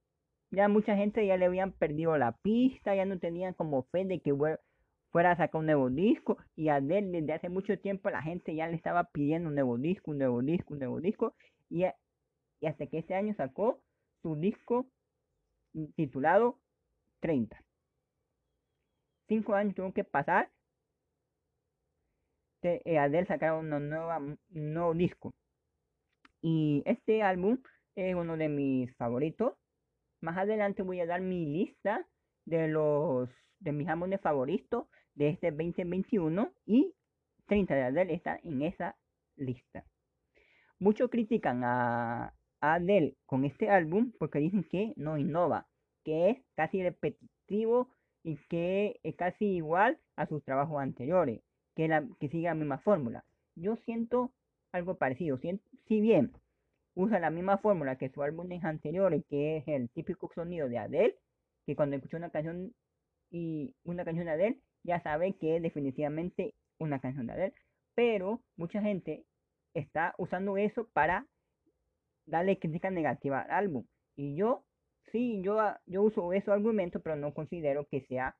ya 0.51 0.69
mucha 0.69 0.97
gente 0.97 1.27
ya 1.27 1.37
le 1.37 1.47
habían 1.47 1.73
perdido 1.73 2.17
la 2.19 2.33
pista, 2.33 2.95
ya 2.95 3.05
no 3.05 3.19
tenían 3.19 3.55
como 3.55 3.85
fe 3.85 4.05
de 4.05 4.21
que 4.21 4.35
fuera 5.11 5.33
a 5.33 5.37
sacar 5.37 5.61
un 5.61 5.67
nuevo 5.67 5.91
disco 5.91 6.39
y 6.57 6.69
Adele 6.69 7.21
desde 7.21 7.33
hace 7.33 7.49
mucho 7.49 7.79
tiempo 7.79 8.11
la 8.11 8.23
gente 8.23 8.55
ya 8.55 8.67
le 8.69 8.77
estaba 8.77 9.05
pidiendo 9.05 9.49
un 9.49 9.55
nuevo 9.55 9.79
disco, 9.79 10.11
un 10.11 10.19
nuevo 10.19 10.43
disco, 10.43 10.75
un 10.75 10.81
nuevo 10.81 11.01
disco 11.01 11.35
y, 11.69 11.85
y 12.61 12.67
hasta 12.67 12.87
que 12.87 12.99
este 12.99 13.15
año 13.15 13.35
sacó 13.35 13.81
su 14.23 14.37
disco 14.37 14.87
titulado 15.95 16.59
30. 17.21 17.63
Cinco 19.29 19.55
años 19.55 19.75
tuvo 19.75 19.93
que 19.93 20.05
pasar 20.05 20.51
Adele 22.63 23.27
sacar 23.27 23.55
una 23.55 23.79
nueva, 23.79 24.19
un 24.19 24.39
nuevo 24.51 24.95
disco. 24.95 25.33
Y 26.43 26.83
este 26.87 27.23
álbum 27.23 27.59
es 27.95 28.15
uno 28.15 28.37
de 28.37 28.49
mis 28.49 28.95
favoritos. 28.97 29.55
Más 30.21 30.37
adelante 30.37 30.83
voy 30.83 31.01
a 31.01 31.07
dar 31.07 31.21
mi 31.21 31.47
lista 31.47 32.07
de 32.45 32.69
los 32.69 33.29
de 33.61 33.73
mis 33.73 33.89
álbumes 33.89 34.21
favoritos 34.21 34.87
de 35.15 35.29
este 35.29 35.51
2021 35.51 36.53
y 36.67 36.95
30 37.47 37.75
de 37.75 37.83
Adele 37.83 38.15
está 38.15 38.39
en 38.43 38.63
esa 38.63 38.97
lista. 39.37 39.85
Muchos 40.79 41.11
critican 41.11 41.63
a, 41.65 42.35
Adele 42.63 43.17
con 43.27 43.45
este 43.45 43.71
álbum 43.71 44.13
porque 44.19 44.39
dicen 44.39 44.65
que 44.65 44.93
no 44.97 45.17
innova, 45.17 45.67
que 46.05 46.31
es 46.31 46.39
casi 46.55 46.83
repetitivo 46.83 47.89
y 48.23 48.37
que 48.49 49.01
es 49.03 49.17
casi 49.17 49.47
igual 49.47 49.99
a 50.17 50.27
sus 50.27 50.45
trabajos 50.45 50.81
anteriores, 50.81 51.41
que, 51.75 51.89
la, 51.89 52.07
que 52.19 52.29
sigue 52.29 52.45
la 52.45 52.55
misma 52.55 52.79
fórmula. 52.79 53.25
Yo 53.57 53.77
siento 53.85 54.33
algo 54.73 54.97
parecido. 54.97 55.39
Si, 55.39 56.01
bien 56.01 56.33
usa 56.95 57.19
la 57.19 57.31
misma 57.31 57.59
fórmula 57.59 57.97
que 57.97 58.11
su 58.11 58.23
álbumes 58.23 58.65
anteriores, 58.65 59.25
que 59.29 59.59
es 59.59 59.69
el 59.69 59.89
típico 59.91 60.31
sonido 60.35 60.69
de 60.69 60.79
Adele, 60.79 61.17
que 61.67 61.77
cuando 61.77 61.97
escucha 61.97 62.17
una 62.17 62.31
canción 62.31 62.75
y 63.31 63.75
una 63.85 64.05
canción 64.05 64.27
de 64.27 64.33
Adele, 64.33 64.61
ya 64.83 65.01
sabe 65.03 65.35
que 65.35 65.57
es 65.57 65.63
definitivamente 65.63 66.55
una 66.79 67.01
canción 67.01 67.27
de 67.27 67.33
Adele. 67.33 67.55
Pero 67.95 68.43
mucha 68.57 68.83
gente 68.83 69.25
está 69.75 70.15
usando 70.19 70.57
eso 70.57 70.89
para 70.93 71.27
darle 72.27 72.59
crítica 72.59 72.91
negativa 72.91 73.41
al 73.41 73.51
álbum. 73.51 73.87
Y 74.17 74.35
yo, 74.37 74.65
sí, 75.13 75.41
yo, 75.43 75.59
yo 75.87 76.03
uso 76.03 76.33
esos 76.33 76.53
argumentos, 76.53 77.03
pero 77.03 77.17
no 77.17 77.35
considero 77.35 77.87
que 77.87 78.03
sea 78.03 78.37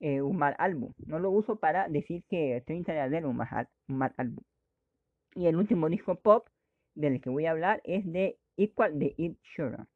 eh, 0.00 0.22
un 0.22 0.36
mal 0.36 0.56
álbum. 0.58 0.92
No 1.06 1.18
lo 1.18 1.30
uso 1.30 1.56
para 1.56 1.88
decir 1.88 2.24
que 2.28 2.62
30 2.66 3.08
de 3.08 3.24
un 3.26 3.36
mal 3.36 4.14
álbum. 4.16 4.42
Y 5.34 5.46
el 5.46 5.56
último 5.56 5.88
disco 5.88 6.16
pop 6.16 6.48
del 6.94 7.20
que 7.20 7.30
voy 7.30 7.46
a 7.46 7.52
hablar 7.52 7.80
es 7.84 8.10
de 8.10 8.38
Equal 8.56 8.98
de 8.98 9.36
Sheeran. 9.54 9.86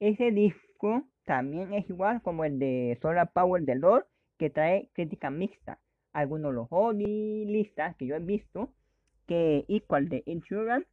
Ese 0.00 0.30
disco 0.30 1.04
también 1.24 1.74
es 1.74 1.88
igual 1.90 2.22
como 2.22 2.44
el 2.44 2.58
de 2.58 2.98
Solar 3.02 3.30
Power 3.32 3.62
de 3.62 3.74
Lord, 3.74 4.06
que 4.38 4.50
trae 4.50 4.88
crítica 4.94 5.30
mixta. 5.30 5.78
Algunos 6.12 6.54
los 6.54 6.68
listas 6.94 7.96
que 7.96 8.06
yo 8.06 8.14
he 8.14 8.20
visto 8.20 8.72
que 9.26 9.64
Equal 9.68 10.08
de 10.08 10.22
Sheeran 10.26 10.86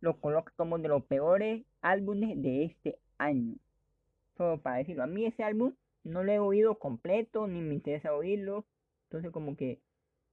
lo 0.00 0.20
coloca 0.20 0.52
como 0.56 0.78
de 0.78 0.88
los 0.88 1.04
peores 1.04 1.64
álbumes 1.82 2.40
de 2.40 2.64
este 2.64 2.98
año. 3.18 3.56
Solo 4.36 4.60
para 4.62 4.76
decirlo, 4.76 5.02
a 5.02 5.06
mí 5.06 5.26
ese 5.26 5.42
álbum 5.42 5.72
no 6.04 6.24
lo 6.24 6.32
he 6.32 6.38
oído 6.38 6.78
completo, 6.78 7.46
ni 7.46 7.60
me 7.60 7.74
interesa 7.74 8.14
oírlo. 8.14 8.66
Entonces 9.04 9.30
como 9.30 9.56
que 9.56 9.80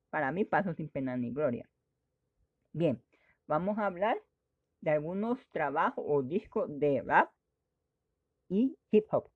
para 0.09 0.31
mí 0.31 0.45
pasó 0.45 0.73
sin 0.73 0.89
pena 0.89 1.17
ni 1.17 1.31
gloria. 1.31 1.69
Bien, 2.73 3.01
vamos 3.47 3.77
a 3.77 3.85
hablar 3.85 4.17
de 4.81 4.91
algunos 4.91 5.39
trabajos 5.51 6.03
o 6.07 6.21
discos 6.21 6.67
de 6.79 7.01
rap 7.01 7.31
y 8.49 8.77
hip 8.91 9.05
hop. 9.11 9.29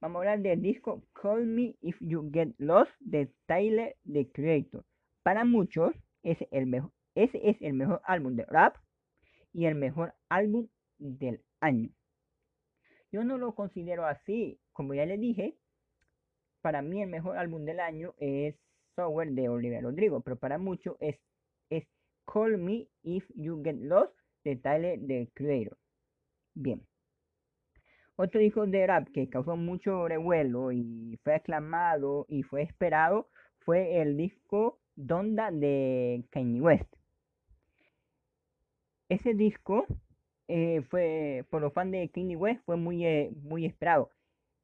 Vamos 0.00 0.16
a 0.16 0.18
hablar 0.20 0.40
del 0.40 0.62
disco 0.62 1.02
Call 1.14 1.46
Me 1.46 1.74
If 1.80 1.96
You 2.00 2.30
Get 2.32 2.54
Lost 2.58 2.92
de 3.00 3.32
Tyler 3.46 3.96
the 4.10 4.30
Creator. 4.30 4.84
Para 5.22 5.44
muchos, 5.44 5.92
el 6.22 6.66
mejor, 6.66 6.92
ese 7.14 7.40
es 7.48 7.56
el 7.60 7.72
mejor 7.72 8.00
álbum 8.04 8.36
de 8.36 8.44
rap 8.44 8.76
y 9.52 9.66
el 9.66 9.74
mejor 9.74 10.14
álbum 10.28 10.68
del 10.98 11.42
año. 11.60 11.90
Yo 13.12 13.24
no 13.24 13.38
lo 13.38 13.54
considero 13.54 14.06
así. 14.06 14.58
Como 14.72 14.94
ya 14.94 15.06
les 15.06 15.20
dije, 15.20 15.56
para 16.60 16.82
mí 16.82 17.02
el 17.02 17.08
mejor 17.08 17.38
álbum 17.38 17.64
del 17.64 17.80
año 17.80 18.14
es 18.18 18.56
Software 18.94 19.30
de 19.30 19.48
Olivia 19.48 19.80
Rodrigo, 19.80 20.20
pero 20.20 20.36
para 20.36 20.58
muchos 20.58 20.96
es, 21.00 21.16
es 21.70 21.86
Call 22.24 22.58
Me 22.58 22.88
If 23.02 23.24
You 23.34 23.62
Get 23.62 23.76
Lost 23.76 24.12
de 24.44 24.56
Tyler 24.56 24.98
the 25.06 25.30
Creator. 25.34 25.76
Bien. 26.54 26.86
Otro 28.16 28.40
disco 28.40 28.66
de 28.66 28.86
rap 28.86 29.08
que 29.12 29.28
causó 29.28 29.56
mucho 29.56 30.08
revuelo 30.08 30.72
y 30.72 31.18
fue 31.22 31.34
aclamado 31.34 32.24
y 32.28 32.42
fue 32.42 32.62
esperado 32.62 33.28
fue 33.58 34.00
el 34.00 34.16
disco 34.16 34.80
Donda 34.94 35.50
de 35.50 36.24
Kanye 36.30 36.60
West. 36.60 36.96
Ese 39.08 39.34
disco 39.34 39.86
eh, 40.48 40.82
fue, 40.90 41.44
por 41.50 41.62
los 41.62 41.72
fans 41.72 41.92
de 41.92 42.08
Kanye 42.10 42.36
West, 42.36 42.62
fue 42.64 42.76
muy, 42.76 43.04
eh, 43.06 43.32
muy 43.42 43.66
esperado. 43.66 44.10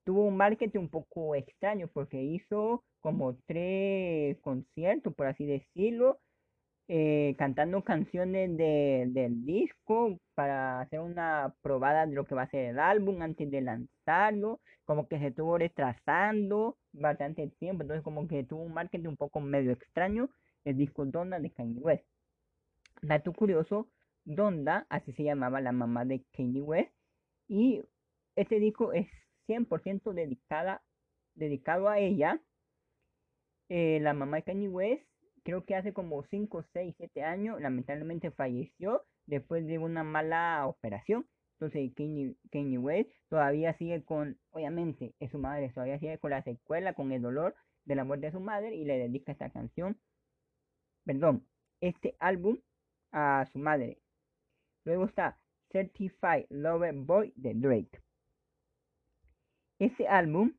Tuvo 0.05 0.25
un 0.25 0.37
marketing 0.37 0.81
un 0.81 0.89
poco 0.89 1.35
extraño 1.35 1.89
porque 1.93 2.23
hizo 2.23 2.85
como 3.01 3.37
tres 3.47 4.39
conciertos, 4.41 5.15
por 5.15 5.27
así 5.27 5.47
decirlo, 5.47 6.21
eh, 6.89 7.35
cantando 7.39 7.83
canciones 7.83 8.57
de, 8.57 9.07
del 9.09 9.45
disco 9.45 10.19
para 10.35 10.81
hacer 10.81 11.01
una 11.01 11.55
probada 11.62 12.07
de 12.07 12.15
lo 12.15 12.25
que 12.27 12.35
va 12.35 12.43
a 12.43 12.51
ser 12.51 12.67
el 12.71 12.79
álbum 12.79 13.23
antes 13.23 13.51
de 13.51 13.61
lanzarlo, 13.61 14.61
como 14.85 15.09
que 15.09 15.19
se 15.19 15.29
estuvo 15.29 15.59
retrasando 15.59 16.77
bastante 16.93 17.49
tiempo, 17.59 17.83
entonces 17.83 18.05
como 18.05 18.27
que 18.29 18.45
tuvo 18.45 18.62
un 18.62 18.75
marketing 18.75 19.09
un 19.09 19.17
poco 19.17 19.41
medio 19.41 19.73
extraño 19.73 20.29
el 20.65 20.77
disco 20.77 21.05
Donda 21.07 21.39
de 21.39 21.51
Kanye 21.51 21.81
West. 21.81 22.05
Dato 23.01 23.33
curioso, 23.33 23.89
Donda, 24.25 24.87
así 24.88 25.12
se 25.12 25.25
llamaba 25.25 25.61
la 25.61 25.73
mamá 25.73 26.05
de 26.05 26.25
Kanye 26.33 26.62
West, 26.62 26.93
y 27.49 27.83
este 28.37 28.61
disco 28.61 28.93
es 28.93 29.09
100% 29.49 30.12
dedicada, 30.12 30.83
dedicado 31.35 31.88
a 31.88 31.99
ella. 31.99 32.41
Eh, 33.69 33.99
la 34.00 34.14
mamá 34.14 34.38
de 34.38 34.43
Kanye 34.45 34.69
West 34.69 35.05
creo 35.45 35.64
que 35.64 35.75
hace 35.75 35.93
como 35.93 36.23
5, 36.25 36.64
6, 36.73 36.95
7 36.97 37.23
años, 37.23 37.61
lamentablemente 37.61 38.31
falleció 38.31 39.05
después 39.26 39.67
de 39.67 39.79
una 39.79 40.05
mala 40.05 40.67
operación. 40.67 41.26
Entonces 41.59 41.93
Kanye, 42.50 42.79
West 42.79 43.11
todavía 43.29 43.73
sigue 43.75 44.05
con, 44.05 44.38
obviamente, 44.50 45.14
es 45.21 45.31
su 45.31 45.38
madre, 45.38 45.71
todavía 45.71 45.99
sigue 45.99 46.19
con 46.19 46.31
la 46.31 46.43
secuela, 46.43 46.95
con 46.95 47.12
el 47.12 47.23
dolor 47.23 47.55
de 47.85 47.95
la 47.95 48.05
muerte 48.05 48.26
de 48.26 48.33
su 48.33 48.41
madre 48.41 48.75
y 48.75 48.85
le 48.85 48.99
dedica 48.99 49.33
esta 49.33 49.50
canción, 49.50 49.97
perdón, 51.05 51.47
este 51.81 52.17
álbum 52.19 52.59
a 53.12 53.47
su 53.52 53.59
madre. 53.59 54.02
Luego 54.85 55.07
está 55.07 55.39
Certified 55.71 56.47
Lover 56.51 56.95
Boy 56.95 57.33
de 57.37 57.55
Drake. 57.55 58.01
Este 59.79 60.07
álbum 60.07 60.53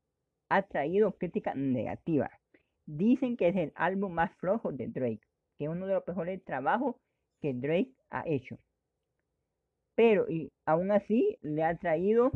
ha 0.48 0.62
traído 0.62 1.16
crítica 1.16 1.54
negativa 1.54 2.30
Dicen 2.86 3.36
que 3.36 3.48
es 3.48 3.56
el 3.56 3.72
álbum 3.76 4.12
más 4.12 4.30
flojo 4.36 4.70
de 4.72 4.88
Drake, 4.88 5.22
que 5.56 5.64
es 5.64 5.70
uno 5.70 5.86
de 5.86 5.94
los 5.94 6.06
mejores 6.06 6.44
trabajos 6.44 6.96
que 7.40 7.54
Drake 7.54 7.94
ha 8.10 8.24
hecho. 8.26 8.58
Pero 9.94 10.28
y 10.28 10.52
aún 10.66 10.90
así 10.90 11.38
le 11.40 11.62
ha 11.62 11.76
traído 11.76 12.30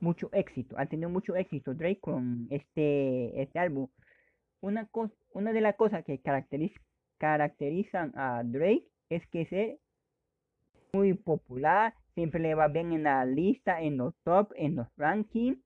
mucho 0.00 0.30
éxito, 0.32 0.76
ha 0.78 0.86
tenido 0.86 1.10
mucho 1.10 1.36
éxito 1.36 1.74
Drake 1.74 2.00
con 2.00 2.46
este, 2.50 3.42
este 3.42 3.58
álbum. 3.58 3.88
Una, 4.60 4.88
una 5.32 5.52
de 5.52 5.60
las 5.60 5.76
cosas 5.76 6.04
que 6.04 6.20
caracterizan 7.18 8.12
a 8.16 8.42
Drake 8.44 8.88
es 9.10 9.26
que 9.26 9.42
es 9.42 9.78
muy 10.92 11.14
popular, 11.14 11.94
siempre 12.14 12.40
le 12.40 12.54
va 12.54 12.68
bien 12.68 12.92
en 12.92 13.04
la 13.04 13.24
lista, 13.24 13.80
en 13.80 13.96
los 13.96 14.14
top, 14.24 14.52
en 14.56 14.76
los 14.76 14.88
rankings 14.96 15.58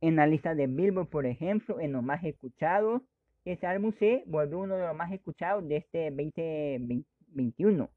en 0.00 0.16
la 0.16 0.26
lista 0.26 0.54
de 0.54 0.66
Billboard, 0.66 1.08
por 1.08 1.26
ejemplo, 1.26 1.80
en 1.80 1.92
los 1.92 2.02
más 2.02 2.22
escuchados. 2.24 3.02
Este 3.44 3.66
álbum 3.66 3.92
se 3.98 4.24
volvió 4.26 4.58
uno 4.58 4.76
de 4.76 4.86
los 4.86 4.96
más 4.96 5.12
escuchados 5.12 5.66
de 5.68 5.76
este 5.76 6.10
2021. 6.10 7.90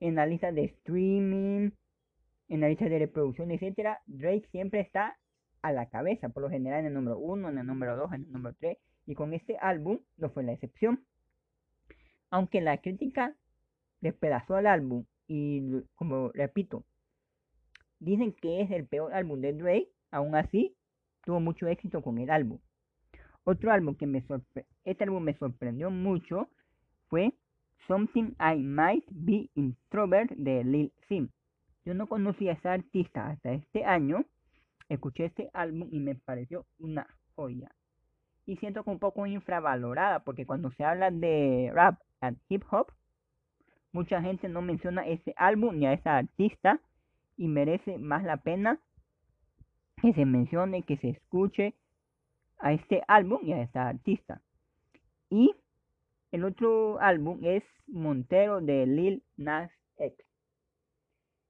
En 0.00 0.14
la 0.14 0.26
lista 0.26 0.50
de 0.50 0.64
streaming, 0.64 1.70
en 2.48 2.60
la 2.60 2.68
lista 2.68 2.86
de 2.86 2.98
reproducción, 2.98 3.50
etcétera, 3.50 4.00
Drake 4.06 4.48
siempre 4.50 4.80
está 4.80 5.18
a 5.62 5.72
la 5.72 5.88
cabeza, 5.90 6.30
por 6.30 6.42
lo 6.42 6.50
general 6.50 6.80
en 6.80 6.86
el 6.86 6.94
número 6.94 7.18
1, 7.18 7.50
en 7.50 7.58
el 7.58 7.66
número 7.66 7.96
2, 7.96 8.12
en 8.14 8.24
el 8.24 8.32
número 8.32 8.56
3, 8.58 8.78
y 9.06 9.14
con 9.14 9.34
este 9.34 9.58
álbum 9.58 10.00
no 10.16 10.30
fue 10.30 10.42
la 10.42 10.52
excepción. 10.52 11.04
Aunque 12.30 12.60
la 12.60 12.78
crítica 12.78 13.34
despedazó 14.00 14.56
al 14.56 14.66
álbum 14.66 15.04
y, 15.26 15.82
como 15.94 16.30
repito, 16.32 16.84
dicen 17.98 18.32
que 18.32 18.62
es 18.62 18.70
el 18.70 18.86
peor 18.86 19.12
álbum 19.14 19.40
de 19.40 19.52
Drake, 19.52 19.90
aún 20.10 20.34
así 20.34 20.74
tuvo 21.24 21.40
mucho 21.40 21.66
éxito 21.68 22.02
con 22.02 22.18
el 22.18 22.30
álbum. 22.30 22.58
Otro 23.44 23.72
álbum 23.72 23.94
que 23.94 24.06
me 24.06 24.24
este 24.84 25.04
álbum 25.04 25.22
me 25.22 25.34
sorprendió 25.34 25.90
mucho 25.90 26.48
fue 27.08 27.32
Something 27.86 28.32
I 28.38 28.56
Might 28.56 29.04
Be 29.10 29.48
Introvert 29.54 30.30
de 30.32 30.64
Lil 30.64 30.92
Sim. 31.08 31.28
Yo 31.84 31.94
no 31.94 32.06
conocía 32.06 32.52
a 32.52 32.54
esa 32.54 32.72
artista 32.74 33.28
hasta 33.28 33.52
este 33.52 33.84
año. 33.84 34.24
Escuché 34.88 35.26
este 35.26 35.50
álbum 35.52 35.88
y 35.90 36.00
me 36.00 36.14
pareció 36.14 36.66
una 36.78 37.06
joya. 37.34 37.70
Y 38.46 38.56
siento 38.56 38.84
que 38.84 38.90
un 38.90 38.98
poco 38.98 39.26
infravalorada 39.26 40.20
porque 40.20 40.46
cuando 40.46 40.70
se 40.72 40.84
habla 40.84 41.10
de 41.10 41.70
rap 41.72 42.00
and 42.20 42.38
hip 42.48 42.64
hop, 42.70 42.92
mucha 43.92 44.22
gente 44.22 44.48
no 44.48 44.62
menciona 44.62 45.06
ese 45.06 45.34
álbum 45.36 45.78
ni 45.78 45.86
a 45.86 45.92
esa 45.92 46.16
artista 46.16 46.80
y 47.36 47.48
merece 47.48 47.98
más 47.98 48.22
la 48.24 48.36
pena 48.38 48.78
que 50.00 50.12
se 50.12 50.24
mencione, 50.24 50.82
que 50.82 50.96
se 50.98 51.10
escuche 51.10 51.74
a 52.58 52.72
este 52.72 53.02
álbum 53.08 53.40
y 53.42 53.52
a 53.52 53.62
esta 53.62 53.88
artista. 53.88 54.40
Y 55.28 55.54
el 56.32 56.44
otro 56.44 57.00
álbum 57.00 57.40
es 57.42 57.62
Montero 57.86 58.60
de 58.60 58.86
Lil 58.86 59.22
Nas 59.36 59.70
X. 59.96 60.24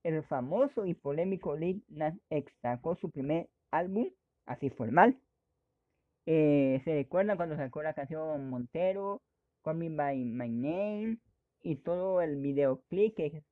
El 0.03 0.23
famoso 0.25 0.87
y 0.87 0.95
polémico 0.95 1.57
Lil 1.57 1.85
Nas 1.89 2.15
X 2.31 2.53
sacó 2.63 2.97
su 2.97 3.11
primer 3.11 3.49
álbum 3.71 4.09
así 4.47 4.71
formal. 4.71 5.17
Eh, 6.27 6.81
se 6.85 6.95
recuerda 6.95 7.37
cuando 7.37 7.57
sacó 7.57 7.83
la 7.83 7.95
canción 7.95 8.49
Montero, 8.49 9.21
Call 9.63 9.77
Me 9.77 9.89
By 9.91 10.25
My 10.25 10.49
Name 10.49 11.19
y 11.63 11.77
todo 11.77 12.21
el 12.23 12.37
videoclip 12.41 13.15
que, 13.17 13.43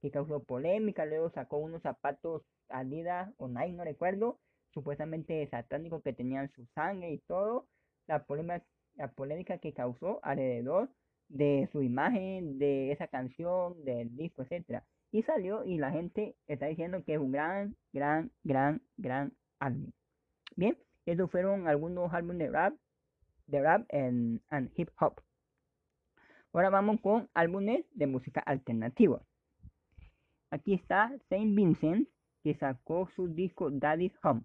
que 0.00 0.10
causó 0.10 0.42
polémica. 0.42 1.06
Luego 1.06 1.30
sacó 1.30 1.58
unos 1.58 1.82
zapatos 1.82 2.42
Adidas 2.68 3.32
o 3.38 3.48
Nike, 3.48 3.72
no 3.72 3.84
recuerdo, 3.84 4.38
supuestamente 4.72 5.46
satánico 5.48 6.02
que 6.02 6.12
tenían 6.12 6.50
su 6.52 6.66
sangre 6.74 7.12
y 7.12 7.18
todo, 7.18 7.66
la 8.06 8.24
polémica, 8.24 8.64
la 8.96 9.08
polémica 9.12 9.58
que 9.58 9.72
causó 9.72 10.20
alrededor 10.22 10.90
de 11.28 11.68
su 11.72 11.82
imagen, 11.82 12.58
de 12.58 12.92
esa 12.92 13.08
canción, 13.08 13.84
del 13.84 14.14
disco, 14.16 14.42
etcétera. 14.42 14.84
Y 15.12 15.22
salió 15.22 15.64
y 15.64 15.78
la 15.78 15.90
gente 15.92 16.36
está 16.46 16.66
diciendo 16.66 17.02
que 17.04 17.14
es 17.14 17.20
un 17.20 17.32
gran, 17.32 17.76
gran, 17.92 18.30
gran, 18.44 18.82
gran 18.96 19.32
álbum. 19.60 19.92
Bien, 20.56 20.76
estos 21.06 21.30
fueron 21.30 21.68
algunos 21.68 22.12
álbumes 22.12 22.38
de 22.38 22.50
rap, 22.50 22.74
de 23.46 23.62
rap 23.62 23.86
and, 23.92 24.40
and 24.50 24.70
hip 24.76 24.90
hop. 25.00 25.20
Ahora 26.56 26.70
vamos 26.70 27.02
con 27.02 27.28
álbumes 27.34 27.84
de 27.92 28.06
música 28.06 28.40
alternativa. 28.40 29.20
Aquí 30.50 30.72
está 30.72 31.12
Saint 31.28 31.54
Vincent 31.54 32.08
que 32.42 32.54
sacó 32.54 33.10
su 33.14 33.28
disco 33.28 33.70
Daddy's 33.70 34.14
Home. 34.22 34.40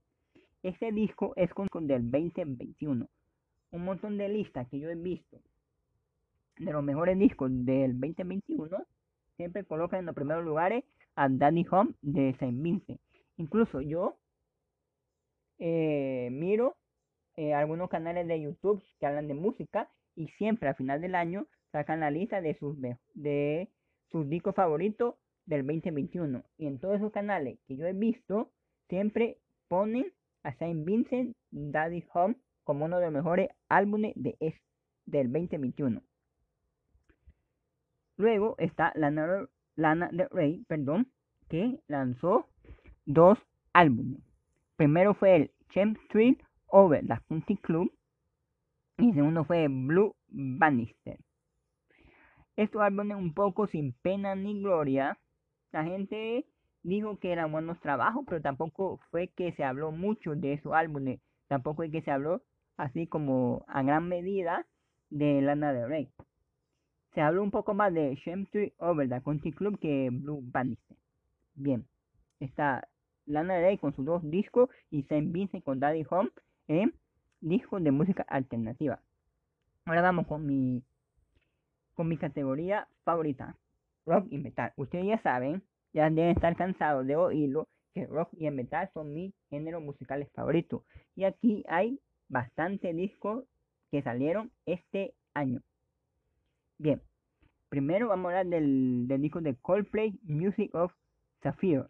Este 0.61 0.91
disco 0.91 1.31
es 1.37 1.53
con, 1.53 1.69
del 1.87 2.11
2021. 2.11 3.07
Un 3.71 3.85
montón 3.85 4.17
de 4.17 4.27
listas 4.27 4.67
que 4.67 4.77
yo 4.77 4.89
he 4.89 4.95
visto 4.95 5.39
de 6.57 6.73
los 6.73 6.83
mejores 6.83 7.17
discos 7.17 7.49
del 7.49 7.97
2021 7.97 8.85
siempre 9.37 9.63
colocan 9.63 10.01
en 10.01 10.07
los 10.07 10.15
primeros 10.15 10.43
lugares 10.43 10.83
a 11.15 11.29
Daddy 11.29 11.65
Home 11.71 11.93
de 12.01 12.35
Saint 12.39 12.61
Vincent. 12.61 12.99
Incluso 13.37 13.79
yo 13.79 14.17
eh, 15.59 16.27
miro 16.29 16.75
eh, 17.37 17.53
algunos 17.53 17.89
canales 17.89 18.27
de 18.27 18.41
YouTube 18.41 18.83
que 18.99 19.05
hablan 19.05 19.29
de 19.29 19.33
música 19.33 19.89
y 20.13 20.27
siempre 20.37 20.67
al 20.67 20.75
final 20.75 20.99
del 20.99 21.15
año 21.15 21.47
sacan 21.71 22.01
la 22.01 22.11
lista 22.11 22.41
de 22.41 22.55
sus, 22.55 22.77
de 23.13 23.69
sus 24.11 24.29
discos 24.29 24.55
favoritos 24.55 25.15
del 25.45 25.65
2021. 25.65 26.43
Y 26.57 26.67
en 26.67 26.79
todos 26.79 26.97
esos 26.97 27.11
canales 27.11 27.59
que 27.67 27.75
yo 27.75 27.85
he 27.85 27.93
visto, 27.93 28.51
siempre 28.89 29.37
ponen 29.67 30.11
a 30.43 30.53
Saint 30.53 30.85
Vincent 30.85 31.35
Daddy 31.51 32.03
Home 32.13 32.35
como 32.63 32.85
uno 32.85 32.97
de 32.99 33.05
los 33.05 33.13
mejores 33.13 33.49
álbumes 33.69 34.13
de 34.15 34.35
del 35.05 35.31
2021. 35.31 36.01
Luego 38.17 38.55
está 38.59 38.91
Lana, 38.95 39.47
Lana 39.75 40.09
Rey, 40.31 40.63
perdón, 40.67 41.11
que 41.49 41.79
lanzó 41.87 42.47
dos 43.05 43.39
álbumes. 43.73 44.21
Primero 44.75 45.13
fue 45.13 45.35
el 45.35 45.51
Champ 45.69 45.97
Street 46.03 46.37
Over 46.67 47.05
the 47.05 47.17
Country 47.27 47.57
Club 47.57 47.91
y 48.97 49.13
segundo 49.13 49.43
fue 49.43 49.67
Blue 49.67 50.15
Bannister. 50.27 51.17
Estos 52.55 52.81
álbumes 52.81 53.17
un 53.17 53.33
poco 53.33 53.67
sin 53.67 53.93
pena 53.93 54.35
ni 54.35 54.61
gloria. 54.61 55.17
La 55.71 55.83
gente 55.83 56.45
dijo 56.83 57.17
que 57.17 57.31
eran 57.31 57.51
buenos 57.51 57.79
trabajos, 57.79 58.25
pero 58.27 58.41
tampoco 58.41 58.99
fue 59.09 59.29
que 59.29 59.53
se 59.53 59.63
habló 59.63 59.91
mucho 59.91 60.35
de 60.35 60.53
esos 60.53 60.73
álbumes. 60.73 61.19
Tampoco 61.47 61.77
fue 61.77 61.91
que 61.91 62.01
se 62.01 62.11
habló 62.11 62.41
así 62.77 63.07
como 63.07 63.65
a 63.67 63.83
gran 63.83 64.07
medida 64.07 64.65
de 65.09 65.41
Lana 65.41 65.73
del 65.73 65.89
Rey. 65.89 66.09
Se 67.13 67.21
habló 67.21 67.43
un 67.43 67.51
poco 67.51 67.73
más 67.73 67.93
de 67.93 68.13
Street 68.13 68.73
Over 68.77 69.09
the 69.09 69.21
Country 69.21 69.51
Club 69.51 69.79
que 69.79 70.09
Blue 70.11 70.41
Bannister. 70.43 70.97
Bien, 71.55 71.85
está 72.39 72.87
Lana 73.25 73.55
Del 73.55 73.63
Rey 73.63 73.77
con 73.77 73.93
sus 73.93 74.05
dos 74.05 74.21
discos 74.29 74.69
y 74.89 75.03
Saint 75.03 75.31
Vincent 75.31 75.63
con 75.63 75.79
Daddy 75.79 76.05
Home 76.09 76.31
en 76.67 76.93
discos 77.41 77.83
de 77.83 77.91
música 77.91 78.23
alternativa. 78.29 78.99
Ahora 79.85 80.01
vamos 80.01 80.27
con 80.27 80.45
mi 80.45 80.83
mi 82.07 82.17
categoría 82.17 82.87
favorita, 83.03 83.55
rock 84.05 84.27
y 84.29 84.37
metal. 84.37 84.73
Ustedes 84.75 85.05
ya 85.05 85.21
saben, 85.21 85.63
ya 85.93 86.09
deben 86.09 86.31
estar 86.31 86.55
cansados 86.55 87.05
de 87.05 87.15
oírlo, 87.15 87.67
que 87.93 88.05
rock 88.05 88.29
y 88.33 88.49
metal 88.49 88.89
son 88.93 89.13
mis 89.13 89.33
géneros 89.49 89.81
musicales 89.81 90.29
favoritos. 90.33 90.83
Y 91.15 91.25
aquí 91.25 91.63
hay 91.67 91.99
bastante 92.29 92.93
discos 92.93 93.45
que 93.91 94.01
salieron 94.01 94.51
este 94.65 95.13
año. 95.33 95.61
Bien, 96.77 97.01
primero 97.69 98.07
vamos 98.07 98.33
a 98.33 98.39
hablar 98.39 98.47
del, 98.47 99.07
del 99.07 99.21
disco 99.21 99.41
de 99.41 99.55
Coldplay, 99.55 100.17
Music 100.23 100.73
of 100.73 100.93
Sapphire. 101.43 101.85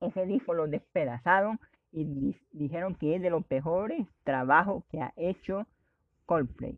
Ese 0.00 0.26
disco 0.26 0.52
lo 0.54 0.66
despedazaron 0.66 1.58
y 1.92 2.34
dijeron 2.50 2.96
que 2.96 3.14
es 3.14 3.22
de 3.22 3.30
los 3.30 3.48
mejores 3.48 4.06
trabajos 4.24 4.84
que 4.90 5.00
ha 5.00 5.12
hecho 5.16 5.66
Coldplay. 6.26 6.76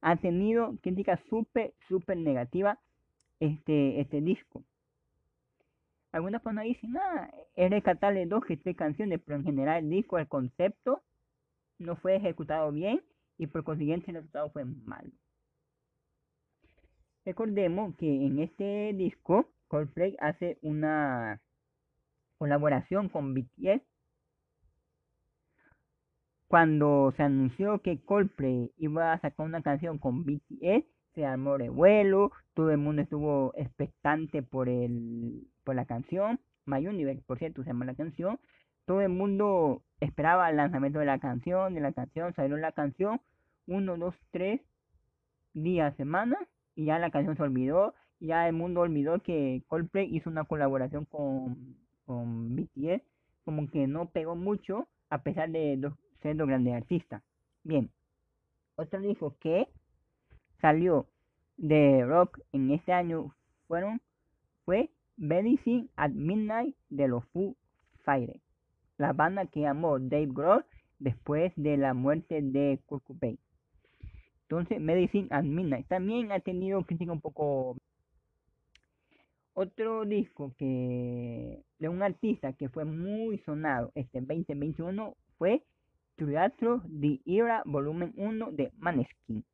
Ha 0.00 0.16
tenido 0.16 0.76
críticas 0.82 1.20
súper, 1.28 1.74
súper 1.88 2.16
negativas 2.16 2.78
este, 3.40 4.00
este 4.00 4.20
disco. 4.20 4.62
Algunas 6.12 6.40
personas 6.40 6.64
dicen, 6.64 6.96
ah, 6.96 7.30
es 7.54 7.70
rescatarle 7.70 8.26
dos 8.26 8.44
que 8.44 8.56
tres 8.56 8.76
canciones, 8.76 9.20
pero 9.24 9.38
en 9.38 9.44
general 9.44 9.84
el 9.84 9.90
disco, 9.90 10.18
el 10.18 10.28
concepto, 10.28 11.02
no 11.78 11.96
fue 11.96 12.16
ejecutado 12.16 12.72
bien 12.72 13.02
y 13.36 13.46
por 13.46 13.64
consiguiente 13.64 14.10
el 14.10 14.16
resultado 14.16 14.50
fue 14.50 14.64
malo. 14.64 15.10
Recordemos 17.24 17.94
que 17.96 18.06
en 18.06 18.38
este 18.40 18.92
disco 18.94 19.48
Coldplay 19.68 20.16
hace 20.18 20.58
una 20.62 21.40
colaboración 22.38 23.08
con 23.08 23.34
BTS. 23.34 23.82
Cuando 26.48 27.12
se 27.16 27.22
anunció 27.22 27.80
que 27.80 27.98
Coldplay 27.98 28.72
iba 28.78 29.12
a 29.12 29.20
sacar 29.20 29.46
una 29.46 29.62
canción 29.62 29.98
con 29.98 30.24
BTS, 30.24 30.84
se 31.14 31.26
armó 31.26 31.58
revuelo, 31.58 32.32
todo 32.54 32.70
el 32.70 32.78
mundo 32.78 33.02
estuvo 33.02 33.52
expectante 33.56 34.42
por 34.42 34.68
el 34.68 35.46
por 35.64 35.74
la 35.74 35.84
canción. 35.84 36.40
My 36.64 36.86
Universe, 36.86 37.22
por 37.26 37.38
cierto, 37.38 37.62
se 37.62 37.68
llama 37.68 37.84
la 37.84 37.94
canción. 37.94 38.40
Todo 38.86 39.02
el 39.02 39.10
mundo 39.10 39.82
esperaba 40.00 40.48
el 40.48 40.56
lanzamiento 40.56 40.98
de 40.98 41.04
la 41.04 41.18
canción, 41.18 41.74
de 41.74 41.80
la 41.80 41.92
canción, 41.92 42.32
salió 42.34 42.56
la 42.56 42.72
canción, 42.72 43.20
uno, 43.66 43.98
dos, 43.98 44.14
tres 44.30 44.62
días, 45.52 45.94
semanas, 45.96 46.40
y 46.74 46.86
ya 46.86 46.98
la 46.98 47.10
canción 47.10 47.36
se 47.36 47.42
olvidó, 47.42 47.94
ya 48.20 48.48
el 48.48 48.54
mundo 48.54 48.80
olvidó 48.80 49.18
que 49.20 49.62
Coldplay 49.66 50.14
hizo 50.16 50.30
una 50.30 50.44
colaboración 50.44 51.04
con, 51.04 51.76
con 52.06 52.56
BTS, 52.56 53.02
como 53.44 53.68
que 53.68 53.86
no 53.86 54.08
pegó 54.08 54.36
mucho, 54.36 54.88
a 55.10 55.22
pesar 55.22 55.50
de 55.50 55.76
ser 56.22 56.36
dos 56.36 56.48
grandes 56.48 56.74
artistas. 56.74 57.22
Bien, 57.64 57.90
otro 58.76 59.00
disco 59.00 59.36
que 59.40 59.68
salió 60.60 61.06
de 61.56 62.04
rock 62.04 62.40
en 62.52 62.70
este 62.70 62.92
año 62.92 63.34
fueron 63.66 64.00
fue 64.64 64.90
Medicine 65.16 65.88
at 65.96 66.10
Midnight 66.10 66.76
de 66.88 67.08
los 67.08 67.24
Foo 67.26 67.56
Fighters 68.04 68.40
la 68.98 69.12
banda 69.12 69.46
que 69.46 69.66
amó 69.66 69.98
Dave 69.98 70.28
Grohl 70.28 70.64
después 70.98 71.52
de 71.56 71.76
la 71.76 71.94
muerte 71.94 72.42
de 72.42 72.80
Kurt 72.86 73.04
Cobain. 73.04 73.38
Entonces, 74.42 74.80
Medicine 74.80 75.28
at 75.30 75.44
Midnight 75.44 75.86
también 75.86 76.32
ha 76.32 76.40
tenido 76.40 76.84
crítica 76.84 77.12
un 77.12 77.20
poco. 77.20 77.76
Otro 79.54 80.04
disco 80.04 80.54
que 80.56 81.64
de 81.78 81.88
un 81.88 82.02
artista 82.02 82.52
que 82.52 82.68
fue 82.68 82.84
muy 82.84 83.38
sonado 83.38 83.90
este 83.94 84.20
2021 84.20 85.16
fue 85.36 85.64
Teatro 86.18 86.82
de 86.84 87.20
Era 87.24 87.62
Volumen 87.64 88.12
1 88.16 88.50
de 88.52 88.72
Maneskin. 88.76 89.44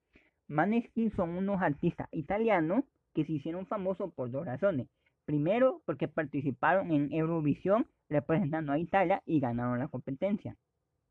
Maneskin 0.49 1.15
son 1.15 1.31
unos 1.31 1.61
artistas 1.61 2.09
italianos 2.11 2.85
que 3.15 3.25
se 3.25 3.33
hicieron 3.33 3.67
famosos 3.67 4.13
por 4.15 4.31
dos 4.31 4.47
razones. 4.47 4.89
Primero, 5.27 5.83
porque 5.85 6.09
participaron 6.09 6.91
en 6.91 7.13
Eurovisión 7.13 7.87
representando 8.09 8.73
a 8.73 8.79
Italia 8.79 9.23
y 9.27 9.41
ganaron 9.41 9.79
la 9.79 9.89
competencia. 9.89 10.57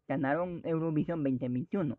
Ganaron 0.07 0.61
Eurovisión 0.65 1.23
2021. 1.23 1.97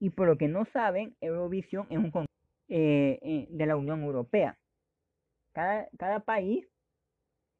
Y 0.00 0.10
por 0.10 0.26
lo 0.26 0.36
que 0.36 0.48
no 0.48 0.64
saben, 0.72 1.16
Eurovisión 1.20 1.86
es 1.90 1.98
un 1.98 2.10
concurso 2.10 2.32
eh, 2.68 3.18
eh, 3.22 3.46
de 3.50 3.66
la 3.66 3.76
Unión 3.76 4.02
Europea. 4.02 4.58
Cada, 5.52 5.88
cada 5.96 6.20
país 6.20 6.66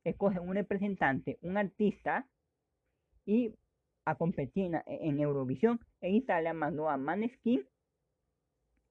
escoge 0.05 0.39
un 0.39 0.55
representante, 0.55 1.39
un 1.41 1.57
artista, 1.57 2.27
y 3.25 3.55
a 4.07 4.15
competir 4.15 4.73
en, 4.87 5.21
Eurovisión. 5.21 5.79
En 6.01 6.15
Italia 6.15 6.55
mandó 6.55 6.89
a 6.89 6.97
Maneskin 6.97 7.63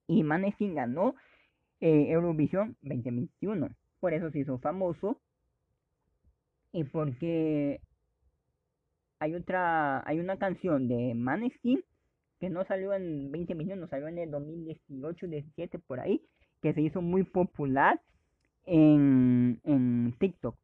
y 0.06 0.22
Maneskin 0.22 0.76
ganó 0.76 1.16
eh, 1.80 2.06
Eurovisión 2.10 2.76
2021 2.82 3.68
por 4.00 4.14
eso 4.14 4.30
se 4.30 4.40
hizo 4.40 4.58
famoso 4.58 5.20
y 6.72 6.84
porque 6.84 7.80
hay 9.18 9.34
otra 9.34 10.08
hay 10.08 10.20
una 10.20 10.38
canción 10.38 10.88
de 10.88 11.14
Maneskin 11.14 11.82
que 12.38 12.50
no 12.50 12.64
salió 12.66 12.92
en 12.92 13.32
20 13.32 13.54
millones, 13.54 13.80
no 13.80 13.88
salió 13.88 14.08
en 14.08 14.18
el 14.18 14.30
2018, 14.30 15.26
17 15.26 15.78
por 15.80 16.00
ahí, 16.00 16.20
que 16.62 16.74
se 16.74 16.82
hizo 16.82 17.00
muy 17.00 17.24
popular 17.24 18.00
en, 18.66 19.58
en 19.64 20.14
TikTok. 20.18 20.54